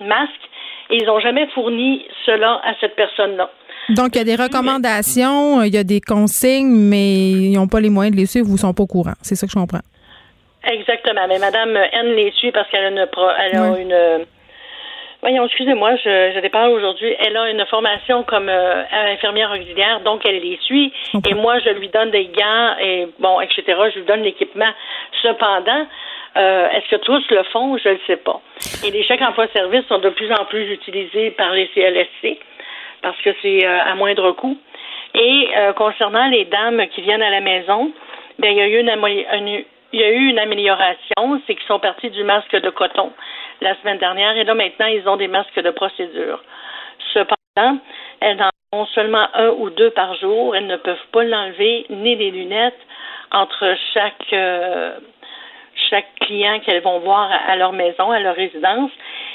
[0.00, 0.48] masques,
[0.88, 3.50] ils n'ont jamais fourni cela à cette personne-là.
[3.90, 7.80] Donc, il y a des recommandations, il y a des consignes, mais ils n'ont pas
[7.80, 9.14] les moyens de les suivre ou ils sont pas au courant.
[9.22, 9.80] C'est ça que je comprends.
[10.64, 11.26] Exactement.
[11.28, 13.06] Mais Mme N les suit parce qu'elle a une.
[13.38, 14.26] Elle a une
[15.20, 17.12] Voyons, excusez-moi, je, je déparle aujourd'hui.
[17.18, 20.92] Elle a une formation comme euh, infirmière auxiliaire, donc elle les suit.
[21.28, 23.64] Et moi, je lui donne des gants et bon, etc.
[23.92, 24.70] Je lui donne l'équipement.
[25.22, 25.86] Cependant,
[26.36, 27.76] euh, est-ce que tous le font?
[27.78, 28.40] Je ne le sais pas.
[28.86, 32.38] Et les chèques emploi-service sont de plus en plus utilisés par les CLSC
[33.02, 34.56] parce que c'est euh, à moindre coût.
[35.14, 37.90] Et euh, concernant les dames qui viennent à la maison,
[38.38, 41.78] bien, il y a eu une, il y a eu une amélioration, c'est qu'ils sont
[41.78, 43.12] partis du masque de coton
[43.60, 46.42] la semaine dernière et là maintenant ils ont des masques de procédure.
[47.12, 47.78] Cependant,
[48.20, 50.54] elles en ont seulement un ou deux par jour.
[50.54, 52.78] Elles ne peuvent pas l'enlever ni les lunettes
[53.32, 54.98] entre chaque euh,
[55.88, 58.90] chaque client qu'elles vont voir à leur maison, à leur résidence.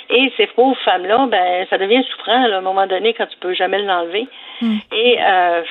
[0.10, 3.54] Et ces pauvres femmes-là, ben, ça devient souffrant à un moment donné quand tu peux
[3.54, 4.28] jamais l'enlever.
[4.62, 4.78] Hmm.
[4.92, 5.64] Et euh,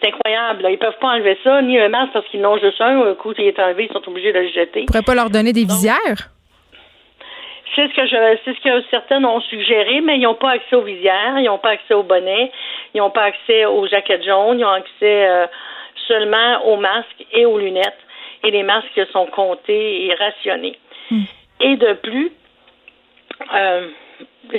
[0.00, 0.62] c'est incroyable.
[0.62, 0.70] Là.
[0.70, 3.00] Ils peuvent pas enlever ça, ni un masque parce qu'ils n'ont juste un.
[3.00, 4.80] Un coup, il est enlevé, ils sont obligés de le jeter.
[4.80, 6.30] Ils pourraient pas leur donner des visières?
[7.74, 10.76] C'est ce que je, c'est ce que certaines ont suggéré, mais ils n'ont pas accès
[10.76, 12.52] aux visières, ils n'ont pas accès aux bonnets,
[12.94, 15.46] ils n'ont pas accès aux jaquettes jaunes, ils ont accès euh,
[16.06, 17.98] seulement aux masques et aux lunettes.
[18.44, 20.78] Et les masques sont comptés et rationnés.
[21.10, 21.22] Hmm.
[21.60, 22.32] Et de plus,
[23.54, 23.88] euh,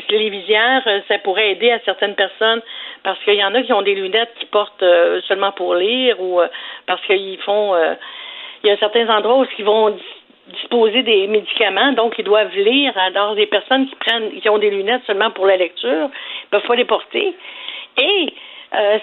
[0.09, 2.61] les visières, euh, ça pourrait aider à certaines personnes
[3.03, 6.19] parce qu'il y en a qui ont des lunettes qui portent euh, seulement pour lire
[6.19, 6.47] ou euh,
[6.87, 7.75] parce qu'ils font.
[8.63, 9.95] il y a certains endroits où ils vont
[10.47, 12.93] disposer des médicaments, donc ils doivent lire.
[12.97, 16.67] Alors, des personnes qui prennent, qui ont des lunettes seulement pour la lecture, ne peuvent
[16.67, 17.35] pas les porter.
[17.97, 18.33] Et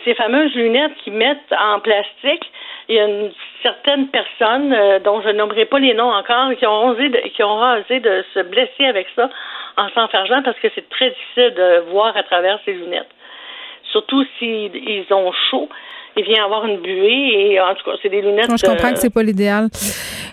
[0.04, 2.50] ces fameuses lunettes qui mettent en plastique,
[2.88, 3.32] il y a une
[3.62, 7.58] certaine personne dont je nommerai pas les noms encore qui ont osé de, qui ont
[7.58, 9.30] osé de se blesser avec ça
[9.76, 13.08] en s'enfergeant parce que c'est très difficile de voir à travers ces lunettes.
[13.92, 15.68] Surtout s'ils ont chaud,
[16.16, 18.50] il vient avoir une buée et en tout cas, c'est des lunettes.
[18.50, 19.68] je comprends que c'est pas l'idéal.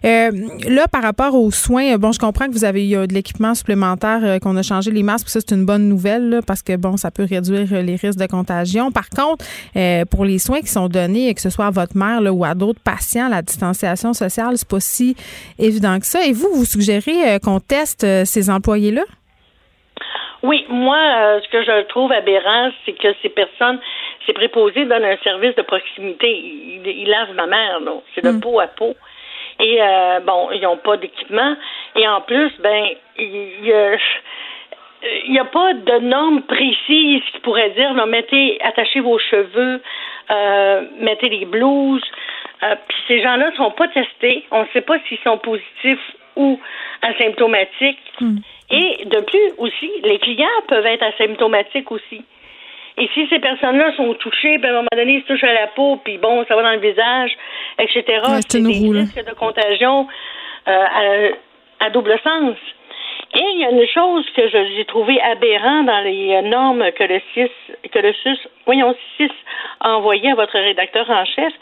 [0.06, 0.32] Euh,
[0.68, 4.20] là, par rapport aux soins, bon, je comprends que vous avez eu de l'équipement supplémentaire,
[4.24, 7.12] euh, qu'on a changé les masques, ça c'est une bonne nouvelle parce que bon, ça
[7.12, 8.92] peut réduire les risques de contagion.
[8.92, 12.22] Par contre, euh, pour les soins qui sont donnés, que ce soit à votre mère
[12.34, 15.16] ou à d'autres patients, la distanciation sociale, c'est pas si
[15.58, 16.26] évident que ça.
[16.26, 19.04] Et vous, vous suggérez qu'on teste ces employés-là?
[20.42, 23.80] Oui, moi, euh, ce que je trouve aberrant, c'est que ces personnes,
[24.26, 26.30] ces préposés donnent un service de proximité.
[26.86, 27.94] Ils, lavent ma mère, là.
[28.14, 28.42] C'est de mm.
[28.42, 28.96] peau à peau.
[29.60, 31.56] Et euh, bon, ils n'ont pas d'équipement.
[31.96, 32.86] Et en plus, ben,
[33.18, 33.64] il
[35.30, 39.82] n'y a pas de normes précises qui pourraient dire, non, mettez, attachez vos cheveux,
[40.32, 42.04] euh, mettez les blouses.
[42.64, 44.46] Euh, puis ces gens-là ne sont pas testés.
[44.52, 46.60] On ne sait pas s'ils sont positifs ou
[47.02, 48.00] asymptomatiques.
[48.22, 48.38] Mm.
[48.72, 52.24] Et de plus aussi, les clients peuvent être asymptomatiques aussi.
[53.00, 55.54] Et si ces personnes-là sont touchées, puis à un moment donné, ils se touchent à
[55.54, 57.32] la peau, puis bon, ça va dans le visage,
[57.80, 58.04] etc.,
[58.48, 60.08] c'est des risques de contagion
[60.68, 61.32] euh,
[61.80, 62.58] à, double sens.
[63.36, 67.22] Et il y a une chose que j'ai trouvé aberrant dans les normes que le
[67.34, 67.52] CIS,
[67.90, 68.14] que le
[68.66, 69.32] voyons, CIS
[69.80, 71.54] a envoyé à votre rédacteur en chef,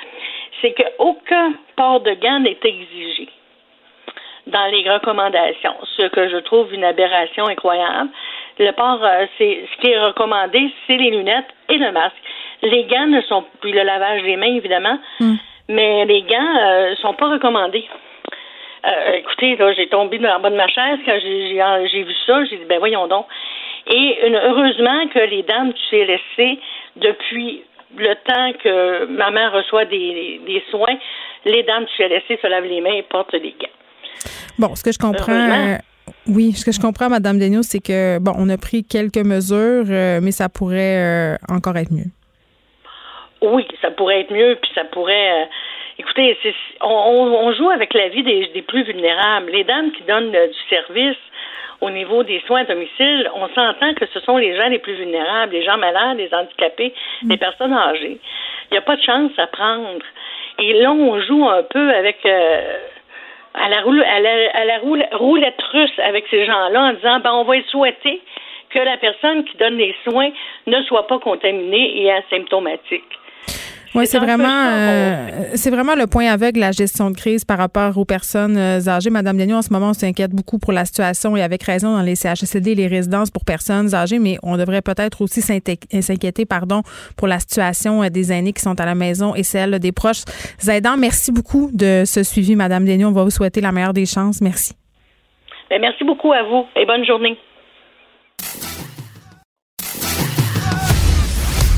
[0.62, 3.30] c'est qu'aucun port de gants n'est exigé
[4.48, 8.10] dans les recommandations, ce que je trouve une aberration incroyable.
[8.60, 12.16] Le port, euh, c'est ce qui est recommandé, c'est les lunettes et le masque.
[12.64, 15.36] Les gants ne sont plus le lavage des mains évidemment, hmm.
[15.70, 17.86] mais les gants ne euh, sont pas recommandés.
[18.88, 22.44] Euh, écoutez, là, j'ai tombé dans le bas de ma chaise quand j'ai vu ça.
[22.46, 23.26] J'ai dit, ben voyons donc.
[23.88, 26.60] Et heureusement que les dames du CLSC,
[26.98, 27.64] depuis
[27.98, 30.98] le temps que ma mère reçoit des, des soins,
[31.46, 33.68] les dames du CLSC se lavent les mains et portent des gants.
[34.60, 35.34] Bon, ce que je comprends.
[35.34, 35.78] Euh,
[36.28, 39.86] oui, ce que je comprends, Mme Degnaud, c'est que, bon, on a pris quelques mesures,
[39.90, 42.10] euh, mais ça pourrait euh, encore être mieux.
[43.42, 45.48] Oui, ça pourrait être mieux, puis ça pourrait.
[46.00, 46.36] écoutez,
[46.82, 49.52] on, joue avec la vie des, plus vulnérables.
[49.52, 51.18] Les dames qui donnent du service
[51.80, 54.96] au niveau des soins à domicile, on s'entend que ce sont les gens les plus
[54.96, 56.92] vulnérables, les gens malades, les handicapés,
[57.22, 57.30] mm.
[57.30, 58.18] les personnes âgées.
[58.72, 60.04] Il n'y a pas de chance à prendre.
[60.58, 62.18] Et là, on joue un peu avec
[63.60, 64.80] à la, roule, à la, à la
[65.18, 68.22] roulette russe avec ces gens-là en disant ben, on va souhaiter
[68.70, 70.30] que la personne qui donne les soins
[70.68, 73.04] ne soit pas contaminée et asymptomatique.
[73.98, 77.98] Oui, c'est vraiment, euh, c'est vraiment le point aveugle la gestion de crise par rapport
[77.98, 79.10] aux personnes euh, âgées.
[79.10, 82.04] Madame Dagnon, en ce moment, on s'inquiète beaucoup pour la situation et avec raison dans
[82.04, 86.84] les CHSLD, les résidences pour personnes âgées, mais on devrait peut-être aussi s'inquiéter, pardon,
[87.18, 90.24] pour la situation euh, des aînés qui sont à la maison et celle des proches
[90.70, 90.98] aidants.
[90.98, 93.10] Merci beaucoup de ce suivi, Madame Dagnon.
[93.10, 94.42] On va vous souhaiter la meilleure des chances.
[94.42, 94.74] Merci.
[95.72, 97.38] Ben, merci beaucoup à vous et bonne journée.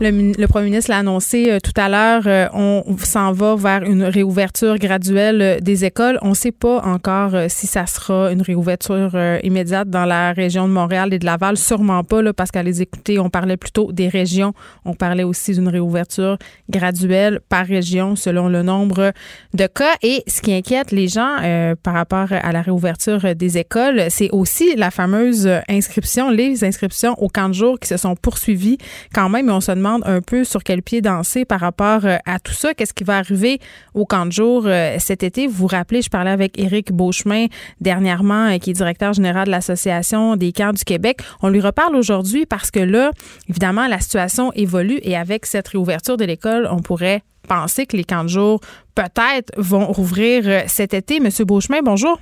[0.00, 2.24] Le, premier ministre l'a annoncé euh, tout à l'heure.
[2.26, 6.18] Euh, on s'en va vers une réouverture graduelle euh, des écoles.
[6.20, 10.72] On ne sait pas encore si ça sera une réouverture immédiate dans la région de
[10.72, 11.56] Montréal et de Laval.
[11.56, 14.52] Sûrement pas, parce qu'à les écouter, on parlait plutôt des régions.
[14.84, 16.38] On parlait aussi d'une réouverture
[16.68, 19.12] graduelle par région selon le nombre
[19.52, 19.94] de cas.
[20.02, 21.36] Et ce qui inquiète les gens
[21.82, 27.28] par rapport à la réouverture des écoles, c'est aussi la fameuse inscription, les inscriptions au
[27.28, 28.78] camp de jour qui se sont poursuivies
[29.12, 29.48] quand même.
[29.50, 32.74] On se demande un peu sur quel pied danser par rapport euh, à tout ça.
[32.74, 33.60] Qu'est-ce qui va arriver
[33.94, 35.46] au camp de jour euh, cet été?
[35.46, 37.46] Vous vous rappelez, je parlais avec Éric Beauchemin
[37.80, 41.20] dernièrement, euh, qui est directeur général de l'Association des camps du Québec.
[41.42, 43.10] On lui reparle aujourd'hui parce que là,
[43.48, 48.04] évidemment, la situation évolue et avec cette réouverture de l'école, on pourrait penser que les
[48.04, 48.60] camps de jour
[48.94, 51.20] peut-être vont rouvrir cet été.
[51.20, 52.18] Monsieur Beauchemin, bonjour.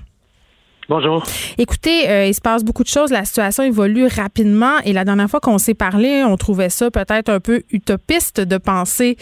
[0.95, 1.23] Bonjour.
[1.57, 3.11] Écoutez, euh, il se passe beaucoup de choses.
[3.11, 7.31] La situation évolue rapidement et la dernière fois qu'on s'est parlé, on trouvait ça peut-être
[7.31, 9.17] un peu utopiste de penser,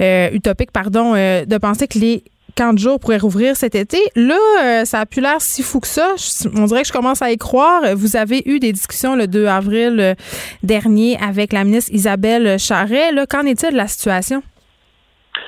[0.00, 2.22] euh, utopique, pardon, euh, de penser que les
[2.56, 3.98] camps de jour pourraient rouvrir cet été.
[4.14, 6.14] Là, ça a plus l'air si fou que ça.
[6.54, 7.82] On dirait que je commence à y croire.
[7.96, 10.14] Vous avez eu des discussions le 2 avril
[10.62, 13.10] dernier avec la ministre Isabelle Charret.
[13.28, 14.44] Qu'en est-il de la situation?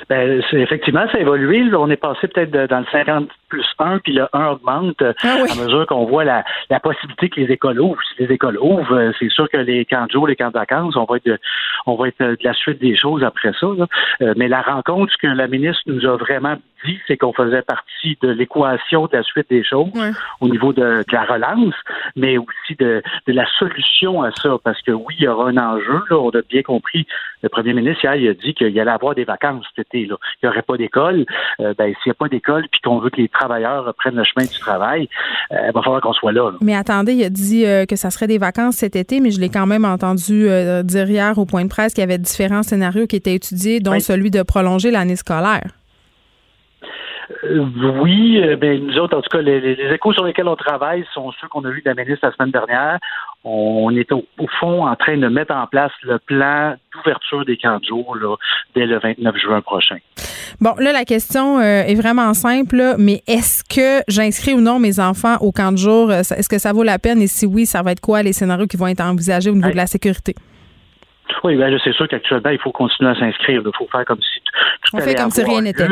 [0.08, 1.62] Ben, effectivement, ça a évolué.
[1.74, 5.44] On est passé peut-être dans le 50 plus 1, puis le 1 augmente euh, ah
[5.50, 8.00] à mesure qu'on voit la, la, possibilité que les écoles ouvrent.
[8.08, 10.58] Si les écoles ouvrent, euh, c'est sûr que les camps de jour, les camps de
[10.58, 11.40] vacances, on va être,
[11.86, 13.66] on va être de la suite des choses après ça.
[13.66, 17.62] Euh, mais la rencontre, ce que la ministre nous a vraiment dit, c'est qu'on faisait
[17.62, 19.90] partie de l'équation de la suite des choses
[20.40, 21.74] au niveau de, la relance,
[22.14, 24.56] mais aussi de, de, la solution à ça.
[24.62, 26.00] Parce que oui, il y aura un enjeu.
[26.10, 27.06] Là, on a bien compris,
[27.42, 30.06] le premier ministre, hier, il a dit qu'il allait avoir des vacances cet été.
[30.06, 30.16] Là.
[30.42, 31.24] Il n'y aurait pas d'école.
[31.58, 34.46] ben, s'il n'y a pas d'école, puis qu'on veut que les travailleurs reprennent le chemin
[34.46, 35.08] du travail,
[35.52, 38.10] euh, il va falloir qu'on soit là, Mais attendez, il a dit euh, que ça
[38.10, 41.46] serait des vacances cet été, mais je l'ai quand même entendu euh, dire hier au
[41.46, 44.90] point de presse qu'il y avait différents scénarios qui étaient étudiés, dont celui de prolonger
[44.90, 45.77] l'année scolaire.
[47.44, 47.66] Euh,
[48.00, 51.48] oui, ben, nous autres, en tout cas, les, échos sur lesquels on travaille sont ceux
[51.48, 52.98] qu'on a vus de la ministre la semaine dernière.
[53.44, 54.24] On est au,
[54.58, 58.36] fond en train de mettre en place le plan d'ouverture des camps de jour là,
[58.74, 59.98] dès le 29 juin prochain.
[60.60, 65.36] Bon, là, la question est vraiment simple, mais est-ce que j'inscris ou non mes enfants
[65.40, 66.10] au camp de jour?
[66.10, 67.20] Est-ce que ça vaut la peine?
[67.20, 69.70] Et si oui, ça va être quoi les scénarios qui vont être envisagés au niveau
[69.70, 70.34] de la sécurité?
[71.44, 73.62] Oui, ben c'est sûr qu'actuellement, il faut continuer à s'inscrire.
[73.64, 75.86] Il faut faire comme si tout On fait comme si rien n'était.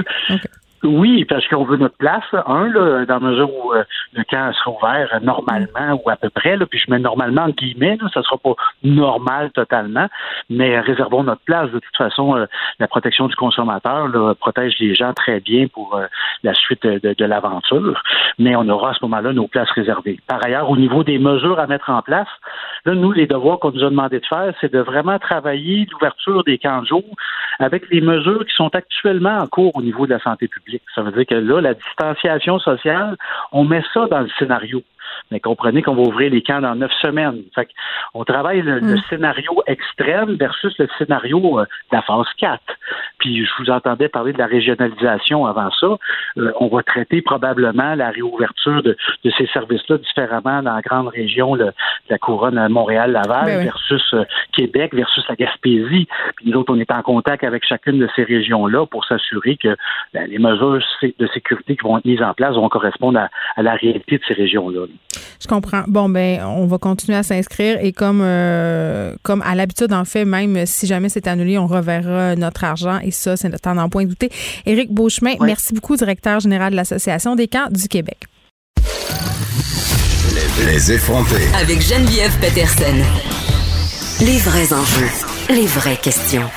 [0.82, 4.52] Oui, parce qu'on veut notre place, un, là, dans la mesure où euh, le camp
[4.52, 8.08] sera ouvert normalement ou à peu près, là, puis je mets normalement en guillemets, là,
[8.12, 8.54] ça sera pas
[8.84, 10.06] normal totalement,
[10.50, 11.70] mais réservons notre place.
[11.70, 12.46] De toute façon, euh,
[12.78, 16.06] la protection du consommateur là, protège les gens très bien pour euh,
[16.42, 18.02] la suite de, de l'aventure,
[18.38, 20.18] mais on aura à ce moment-là nos places réservées.
[20.28, 22.28] Par ailleurs, au niveau des mesures à mettre en place,
[22.84, 26.44] là, nous, les devoirs qu'on nous a demandé de faire, c'est de vraiment travailler l'ouverture
[26.44, 27.04] des camps de jour
[27.58, 30.65] avec les mesures qui sont actuellement en cours au niveau de la santé publique.
[30.94, 33.16] Ça veut dire que là, la distanciation sociale,
[33.52, 34.82] on met ça dans le scénario.
[35.30, 37.42] Mais comprenez qu'on va ouvrir les camps dans neuf semaines.
[37.54, 37.68] Fait
[38.14, 39.02] on travaille le, mm.
[39.08, 42.62] scénario extrême versus le scénario euh, de la phase 4.
[43.18, 45.96] Puis je vous entendais parler de la régionalisation avant ça.
[46.38, 48.96] Euh, on va traiter probablement la réouverture de,
[49.36, 51.72] ces services-là différemment dans la grande région de
[52.08, 56.06] la couronne Montréal-Laval ben versus euh, Québec versus la Gaspésie.
[56.36, 59.76] Puis nous autres, on est en contact avec chacune de ces régions-là pour s'assurer que
[60.14, 63.62] ben, les mesures de sécurité qui vont être mises en place vont correspondre à, à
[63.62, 64.86] la réalité de ces régions-là.
[65.40, 65.82] Je comprends.
[65.86, 70.24] Bon, ben, on va continuer à s'inscrire et comme, euh, comme à l'habitude, en fait,
[70.24, 73.88] même si jamais c'est annulé, on reverra notre argent et ça, c'est le temps d'en
[73.88, 74.30] point douter.
[74.64, 78.18] Éric Beauchemin, merci beaucoup, directeur général de l'Association des camps du Québec.
[80.64, 81.48] Les effrontés.
[81.54, 82.96] Avec Geneviève Peterson.
[84.20, 85.10] Les vrais enjeux,
[85.50, 86.48] les vraies questions.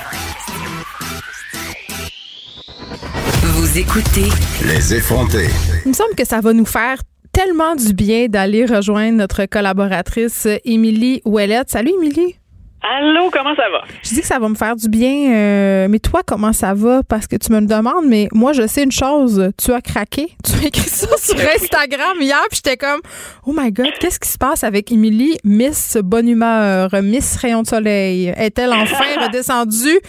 [3.42, 4.28] Vous écoutez.
[4.64, 5.50] Les effrontés.
[5.84, 6.96] Il me semble que ça va nous faire
[7.32, 11.70] tellement du bien d'aller rejoindre notre collaboratrice Émilie Ouellette.
[11.70, 12.36] Salut Émilie.
[12.82, 13.82] Allô, comment ça va?
[14.02, 17.02] Je dis que ça va me faire du bien, euh, mais toi, comment ça va?
[17.02, 19.50] Parce que tu me le demandes, mais moi, je sais une chose.
[19.62, 20.28] Tu as craqué.
[20.44, 23.00] Tu as écrit ça sur Instagram hier, puis j'étais comme,
[23.46, 27.66] oh my God, qu'est-ce qui se passe avec Émilie, Miss Bonne Humeur, Miss Rayon de
[27.66, 28.32] Soleil?
[28.36, 30.00] Est-elle enfin redescendue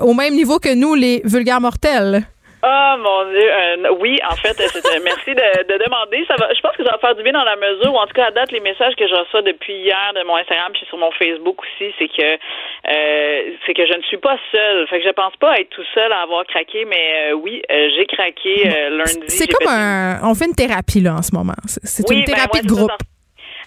[0.00, 2.26] au même niveau que nous, les vulgaires mortels?
[2.62, 4.54] Oh mon dieu, euh, oui, en fait,
[5.02, 6.24] merci de, demander.
[6.28, 8.06] Ça va, je pense que ça va faire du bien dans la mesure où, en
[8.06, 10.84] tout cas, à date, les messages que je reçois depuis hier de mon Instagram puis
[10.86, 14.86] sur mon Facebook aussi, c'est que euh, c'est que je ne suis pas seule.
[14.88, 18.06] Fait que je pense pas être tout seul à avoir craqué, mais euh, oui, j'ai
[18.06, 19.28] craqué lundi.
[19.28, 21.56] C'est comme un, on fait une thérapie là en ce moment.
[21.66, 22.92] C'est une ben thérapie de groupe.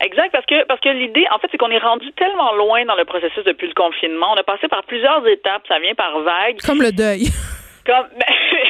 [0.01, 2.95] Exact, parce que parce que l'idée, en fait, c'est qu'on est rendu tellement loin dans
[2.95, 4.33] le processus depuis le confinement.
[4.33, 5.63] On a passé par plusieurs étapes.
[5.67, 6.59] Ça vient par vagues.
[6.65, 7.29] Comme le deuil.
[7.85, 8.07] Comme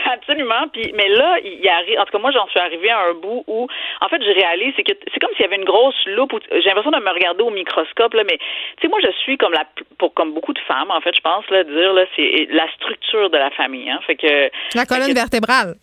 [0.11, 0.67] absolument.
[0.71, 1.99] Puis mais là, il arrive.
[1.99, 3.67] En tout cas, moi, j'en suis arrivée à un bout où,
[4.01, 6.33] en fait, je réalise c'est que c'est comme s'il y avait une grosse loupe.
[6.51, 8.23] J'ai l'impression de me regarder au microscope là.
[8.23, 9.65] Mais tu sais, moi, je suis comme la
[9.97, 13.29] pour comme beaucoup de femmes, en fait, je pense là dire là, c'est la structure
[13.29, 13.89] de la famille.
[13.89, 13.99] Hein.
[14.05, 15.75] Fait que la colonne vertébrale.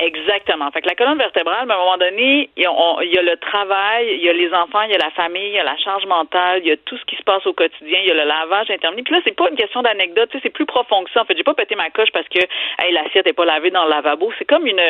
[0.00, 0.70] Exactement.
[0.70, 4.22] Fait que la colonne vertébrale, à un moment donné, il y, a, le travail, il
[4.22, 6.60] y a les enfants, il y a la famille, il y a la charge mentale,
[6.62, 8.70] il y a tout ce qui se passe au quotidien, il y a le lavage
[8.70, 9.06] intermittent.
[9.06, 11.22] Puis là, c'est pas une question d'anecdote, c'est plus profond que ça.
[11.22, 13.84] En fait, j'ai pas pété ma coche parce que hey, l'assiette est pas lavée dans
[13.84, 14.32] le lavabo.
[14.38, 14.80] C'est comme une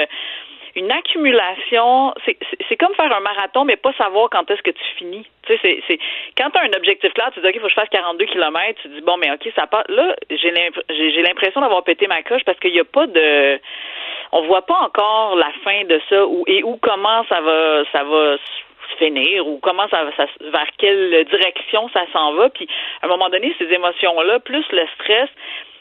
[0.79, 5.27] une accumulation, c'est comme faire un marathon, mais pas savoir quand est-ce que tu finis.
[5.43, 5.99] Tu sais, c'est
[6.37, 8.27] quand tu as un objectif clair, tu dis OK, il faut que je fasse 42
[8.27, 9.85] km, tu dis bon, mais OK, ça part.
[9.89, 13.61] Là, j'ai l'impression d'avoir pété ma coche parce qu'il n'y a pas de
[14.33, 18.05] on voit pas encore la fin de ça ou et où comment ça va ça
[18.05, 18.37] va
[18.99, 22.49] finir ou comment ça, ça vers quelle direction ça s'en va.
[22.51, 22.69] Puis
[23.03, 25.29] à un moment donné ces émotions là plus le stress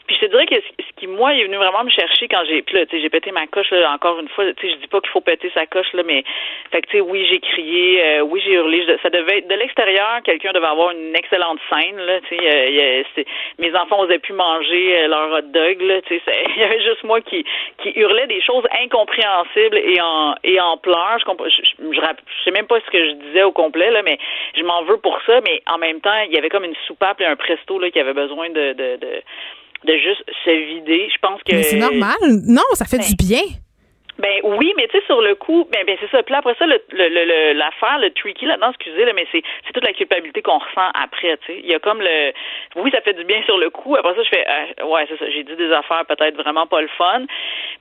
[0.08, 2.62] puis je te dirais que ce qui, moi, est venu vraiment me chercher quand j'ai.
[2.62, 4.44] Puis là, tu sais, j'ai pété ma coche, là, encore une fois.
[4.54, 6.24] Tu sais, je dis pas qu'il faut péter sa coche, là, mais.
[6.72, 8.86] Fait que, tu sais, oui, j'ai crié, euh, oui, j'ai hurlé.
[9.02, 9.48] Ça devait être.
[9.48, 12.20] De l'extérieur, quelqu'un devait avoir une excellente scène, là.
[12.22, 13.24] Tu sais, euh,
[13.58, 16.00] mes enfants osaient plus manger euh, leur hot dog, là.
[16.00, 17.44] Tu sais, il y avait juste moi qui,
[17.82, 21.18] qui hurlait des choses incompréhensibles et en, et en pleurs.
[21.18, 24.16] Je, je, je, sais même pas ce que je disais au complet, là, mais
[24.56, 25.42] je m'en veux pour ça.
[25.42, 28.00] Mais en même temps, il y avait comme une soupape et un presto, là, qui
[28.00, 29.22] avait besoin de, de, de
[29.84, 31.08] de juste se vider.
[31.12, 31.54] Je pense que.
[31.54, 32.16] Mais c'est normal.
[32.44, 33.42] Non, ça fait du ben, bien.
[34.18, 36.22] Ben oui, mais tu sais, sur le coup, ben, ben c'est ça.
[36.24, 39.84] Puis après ça, le, le, l'affaire, le, tricky là-dedans, excusez, là, mais c'est, c'est toute
[39.84, 41.60] la culpabilité qu'on ressent après, tu sais.
[41.62, 42.32] Il y a comme le,
[42.76, 43.94] oui, ça fait du bien sur le coup.
[43.94, 45.30] Après ça, je fais, euh, ouais, c'est ça.
[45.30, 47.22] J'ai dit des affaires peut-être vraiment pas le fun,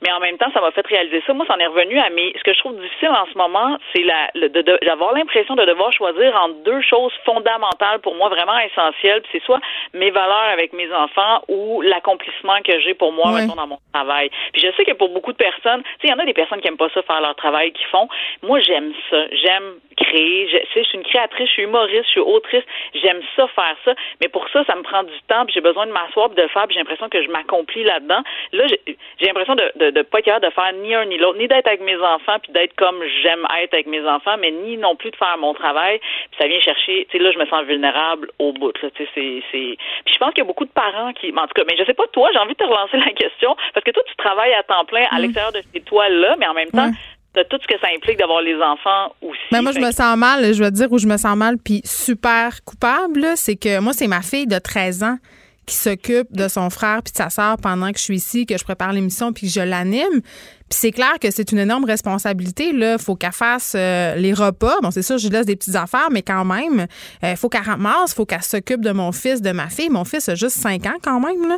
[0.01, 1.34] mais en même temps, ça m'a fait réaliser ça.
[1.34, 3.77] Moi, ça en est revenu à mes, ce que je trouve difficile en ce moment,
[3.95, 8.59] c'est la, le, d'avoir l'impression de devoir choisir entre deux choses fondamentales pour moi, vraiment
[8.59, 9.22] essentielles.
[9.22, 9.59] Puis c'est soit
[9.93, 14.30] mes valeurs avec mes enfants ou l'accomplissement que j'ai pour moi, dans mon travail.
[14.53, 16.33] Puis je sais que pour beaucoup de personnes, tu sais, il y en a des
[16.33, 18.07] personnes qui aiment pas ça faire leur travail qu'ils font.
[18.43, 19.27] Moi, j'aime ça.
[19.31, 20.47] J'aime créer.
[20.49, 22.63] Je, je suis une créatrice, je suis humoriste, je suis autrice.
[22.93, 23.95] J'aime ça faire ça.
[24.21, 25.45] Mais pour ça, ça me prend du temps.
[25.53, 26.65] J'ai besoin de m'asseoir, de le faire.
[26.69, 28.21] J'ai l'impression que je m'accomplis là-dedans.
[28.53, 31.39] Là, j'ai l'impression de, de, de pas être capable de faire ni un ni l'autre,
[31.39, 34.77] ni d'être avec mes enfants, puis d'être comme j'aime être avec mes enfants, mais ni
[34.77, 35.99] non plus de faire mon travail.
[35.99, 37.07] Puis ça vient chercher.
[37.09, 38.73] Tu sais, là, je me sens vulnérable au bout.
[38.81, 39.77] Là, tu sais, c'est, c'est.
[40.05, 41.83] Puis je pense qu'il y a beaucoup de parents qui, en tout cas, mais je
[41.85, 44.53] sais pas toi, j'ai envie de te relancer la question parce que toi, tu travailles
[44.53, 45.21] à temps plein à mm.
[45.21, 45.81] l'extérieur de ces
[46.39, 46.91] mais en même temps,
[47.35, 49.39] de tout ce que ça implique d'avoir les enfants aussi.
[49.52, 51.57] Mais moi, je me sens mal, je vais te dire où je me sens mal,
[51.57, 55.18] puis super coupable, c'est que moi, c'est ma fille de 13 ans
[55.68, 58.57] qui s'occupe de son frère puis de sa sœur pendant que je suis ici, que
[58.57, 60.22] je prépare l'émission puis que je l'anime.
[60.69, 62.73] Puis c'est clair que c'est une énorme responsabilité.
[62.73, 64.76] Là, faut qu'elle fasse euh, les repas.
[64.81, 66.88] Bon, c'est sûr, je laisse des petites affaires, mais quand même,
[67.23, 69.89] il euh, faut qu'elle ramasse, faut qu'elle s'occupe de mon fils, de ma fille.
[69.89, 71.48] Mon fils a juste 5 ans quand même.
[71.48, 71.57] Là.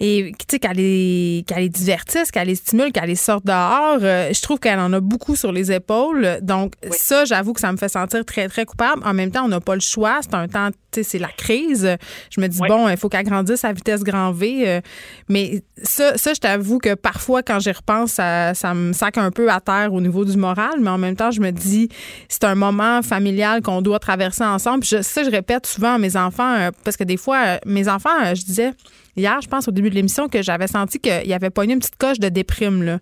[0.00, 3.98] Et tu sais, qu'elle les, divertisse, qu'elle les stimule, qu'elle les sorte dehors.
[4.02, 6.38] Euh, je trouve qu'elle en a beaucoup sur les épaules.
[6.42, 9.02] Donc ça, j'avoue que ça me fait sentir très, très coupable.
[9.04, 10.18] En même temps, on n'a pas le choix.
[10.22, 11.96] C'est un temps, tu sais, c'est la crise.
[12.30, 14.80] Je me dis, bon, il faut qu'elle grandisse à vitesse grand V.
[15.28, 19.30] mais ça, ça je t'avoue que parfois, quand j'y repense, à ça, me sac un
[19.30, 21.88] peu à terre au niveau du moral, mais en même temps, je me dis,
[22.28, 24.84] c'est un moment familial qu'on doit traverser ensemble.
[24.84, 28.10] Ça, je répète souvent à mes enfants, euh, parce que des fois, euh, mes enfants,
[28.24, 28.72] euh, je disais,
[29.18, 31.78] hier, je pense, au début de l'émission, que j'avais senti qu'il y avait pas une
[31.78, 32.82] petite coche de déprime.
[32.82, 32.98] Là.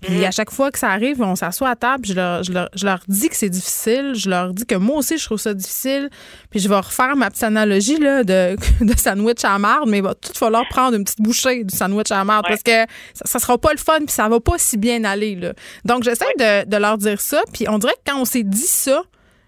[0.00, 0.24] Puis mhm.
[0.24, 3.28] à chaque fois que ça arrive, on s'assoit à table, je leur, je, leur, dis
[3.28, 4.12] que c'est difficile.
[4.14, 6.10] Je leur dis que moi aussi, je trouve ça difficile.
[6.50, 10.04] Puis je vais refaire ma petite analogie là, de, de sandwich à marde, mais il
[10.04, 13.56] va tout falloir prendre une petite bouchée du sandwich à marde parce que ça, sera
[13.56, 15.36] pas le fun, puis ça va pas si bien aller.
[15.36, 15.52] Là.
[15.84, 17.42] Donc, j'essaie de, de leur dire ça.
[17.52, 19.02] Puis on dirait que quand on s'est dit ça,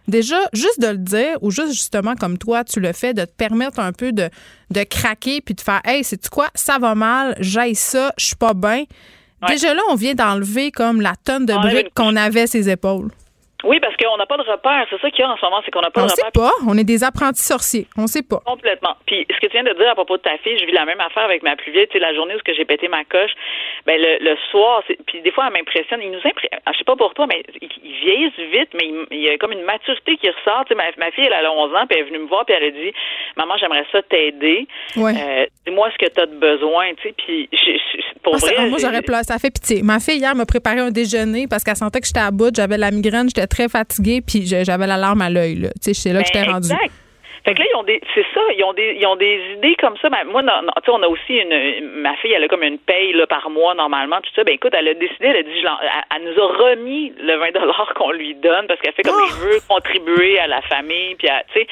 [0.08, 3.34] Déjà, juste de le dire, ou juste justement comme toi, tu le fais, de te
[3.36, 4.28] permettre un peu de,
[4.70, 8.36] de craquer puis de faire Hey, c'est quoi, ça va mal, j'aille ça, je suis
[8.36, 8.84] pas bien.
[9.48, 13.10] Déjà là, on vient d'enlever comme la tonne de briques qu'on avait à ses épaules.
[13.64, 14.86] Oui, parce qu'on n'a pas de repère.
[14.90, 16.24] C'est ça qu'il y a en ce moment, c'est qu'on n'a pas de repère.
[16.24, 16.50] On sait pas.
[16.66, 17.86] On est des apprentis sorciers.
[17.96, 18.40] On sait pas.
[18.44, 18.96] Complètement.
[19.06, 20.84] Puis ce que tu viens de dire à propos de ta fille, je vis la
[20.84, 21.86] même affaire avec ma plus vieille.
[21.86, 23.30] Tu sais, la journée où j'ai pété ma coche,
[23.86, 26.00] ben le, le soir, puis des fois, elle m'impressionne.
[26.02, 26.60] Il nous impressionne.
[26.72, 27.68] Je sais pas pour toi, mais ils,
[28.02, 30.64] vieillissent vite, mais il, y a comme une maturité qui ressort.
[30.66, 32.54] Tu sais, ma, fille, elle a 11 ans, puis elle est venue me voir, puis
[32.54, 32.92] elle a dit,
[33.36, 34.66] maman, j'aimerais ça t'aider.
[34.96, 35.12] Ouais.
[35.16, 36.94] Euh, dis-moi ce que tu as de besoin.
[36.94, 37.48] Tu sais, puis
[38.22, 39.24] pour ah, vrai, moi, j'aurais pleuré.
[39.24, 39.82] Ça fait pitié.
[39.82, 42.78] Ma fille hier m'a préparé un déjeuner parce qu'elle sentait que j'étais à bout, j'avais
[42.78, 45.70] la migraine, j'étais très fatiguée puis j'avais l'alarme à l'œil.
[45.82, 46.68] Tu sais, c'est là que j'étais ben, rendue.
[47.44, 49.74] Fait que là, ils ont des, c'est ça, ils ont des, ils ont des idées
[49.80, 50.08] comme ça.
[50.08, 52.78] Ben, moi, non, tu sais, on a aussi une, ma fille, elle a comme une
[52.78, 54.44] paye là, par mois normalement, tout ça.
[54.44, 55.64] Ben écoute, elle a décidé, elle a dit,
[56.14, 59.48] elle, nous a remis le 20 dollars qu'on lui donne parce qu'elle fait comme elle
[59.48, 61.66] veut contribuer à la famille, puis tu sais,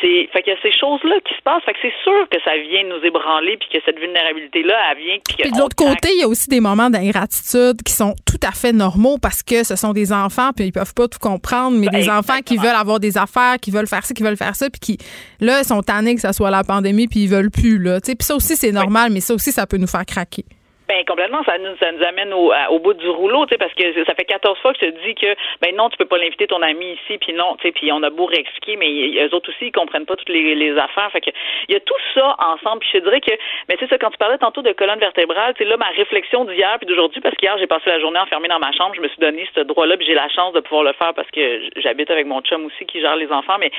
[0.00, 1.62] c'est, fait qu'il y a ces choses-là qui se passent.
[1.64, 5.16] Fait que c'est sûr que ça vient nous ébranler, puis que cette vulnérabilité-là, elle vient.
[5.22, 8.52] Puis, de l'autre côté, il y a aussi des moments d'ingratitude qui sont tout à
[8.52, 11.88] fait normaux parce que ce sont des enfants, puis ils peuvent pas tout comprendre, mais
[11.88, 14.54] ben, des enfants qui veulent avoir des affaires, qui veulent faire ça, qui veulent faire
[14.54, 14.98] ça, puis qui
[15.40, 17.78] Là, ils sont tannés que ça soit la pandémie, puis ils veulent plus.
[17.78, 18.00] Là.
[18.00, 20.44] Puis ça aussi, c'est normal, mais ça aussi, ça peut nous faire craquer.
[20.90, 23.72] Ben complètement, ça nous, ça nous amène au, au bout du rouleau, tu sais, parce
[23.74, 26.18] que ça fait 14 fois que je te dis que ben non, tu peux pas
[26.18, 28.90] l'inviter ton ami ici, puis non, tu sais, puis on a beau réexpliquer, mais
[29.24, 31.30] eux autres aussi ils comprennent pas toutes les, les affaires, fait que
[31.68, 32.80] il y a tout ça ensemble.
[32.80, 33.30] Puis je te dirais que,
[33.68, 36.44] mais tu sais, quand tu parlais tantôt de colonne vertébrale, tu sais là ma réflexion
[36.44, 39.06] d'hier puis d'aujourd'hui, parce qu'hier j'ai passé la journée enfermée dans ma chambre, je me
[39.06, 42.10] suis donné ce droit-là, puis j'ai la chance de pouvoir le faire parce que j'habite
[42.10, 43.70] avec mon chum aussi qui gère les enfants, mais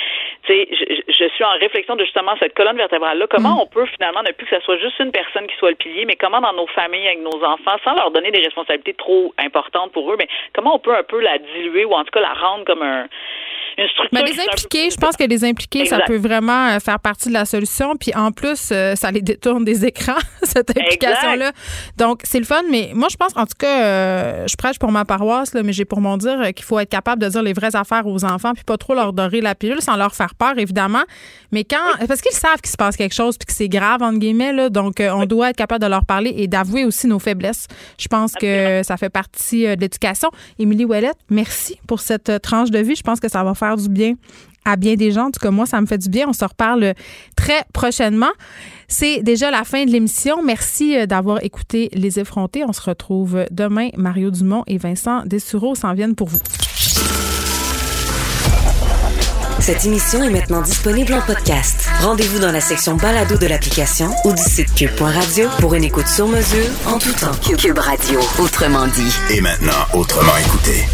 [0.43, 3.63] tu sais, je, je, suis en réflexion de justement cette colonne vertébrale là, comment mm.
[3.63, 6.05] on peut finalement ne plus que ça soit juste une personne qui soit le pilier,
[6.05, 9.91] mais comment dans nos familles avec nos enfants, sans leur donner des responsabilités trop importantes
[9.91, 12.33] pour eux, mais comment on peut un peu la diluer ou en tout cas la
[12.33, 13.07] rendre comme un,
[13.77, 14.09] une structure.
[14.11, 17.33] Mais les impliquer, je pense que les impliquer, ça peut vraiment euh, faire partie de
[17.33, 17.95] la solution.
[17.95, 21.51] Puis en plus, euh, ça les détourne des écrans, cette implication-là.
[21.97, 22.61] Donc, c'est le fun.
[22.69, 25.73] Mais moi, je pense, en tout cas, euh, je prêche pour ma paroisse, là, mais
[25.73, 28.53] j'ai pour mon dire qu'il faut être capable de dire les vraies affaires aux enfants,
[28.53, 31.03] puis pas trop leur dorer la pilule sans leur faire peur, évidemment.
[31.51, 31.77] Mais quand.
[32.07, 34.69] Parce qu'ils savent qu'il se passe quelque chose, puis que c'est grave, entre guillemets, là,
[34.69, 37.67] donc on doit être capable de leur parler et d'avouer aussi nos faiblesses.
[37.99, 40.29] Je pense que ça fait partie de l'éducation.
[40.59, 42.95] Émilie Ouellette, merci pour cette tranche de vie.
[42.95, 44.15] Je pense que ça va faire du bien
[44.65, 45.27] à bien des gens.
[45.27, 46.27] En tout cas, moi, ça me fait du bien.
[46.27, 46.93] On se reparle
[47.35, 48.31] très prochainement.
[48.87, 50.43] C'est déjà la fin de l'émission.
[50.43, 52.63] Merci euh, d'avoir écouté Les Effrontés.
[52.67, 53.89] On se retrouve demain.
[53.97, 56.41] Mario Dumont et Vincent Dessureau s'en viennent pour vous.
[59.59, 61.87] Cette émission est maintenant disponible en podcast.
[62.01, 66.27] Rendez-vous dans la section balado de l'application ou du site cube.radio pour une écoute sur
[66.27, 67.55] mesure en tout temps.
[67.57, 69.13] Cube Radio, autrement dit.
[69.29, 70.87] Et maintenant, autrement écouté.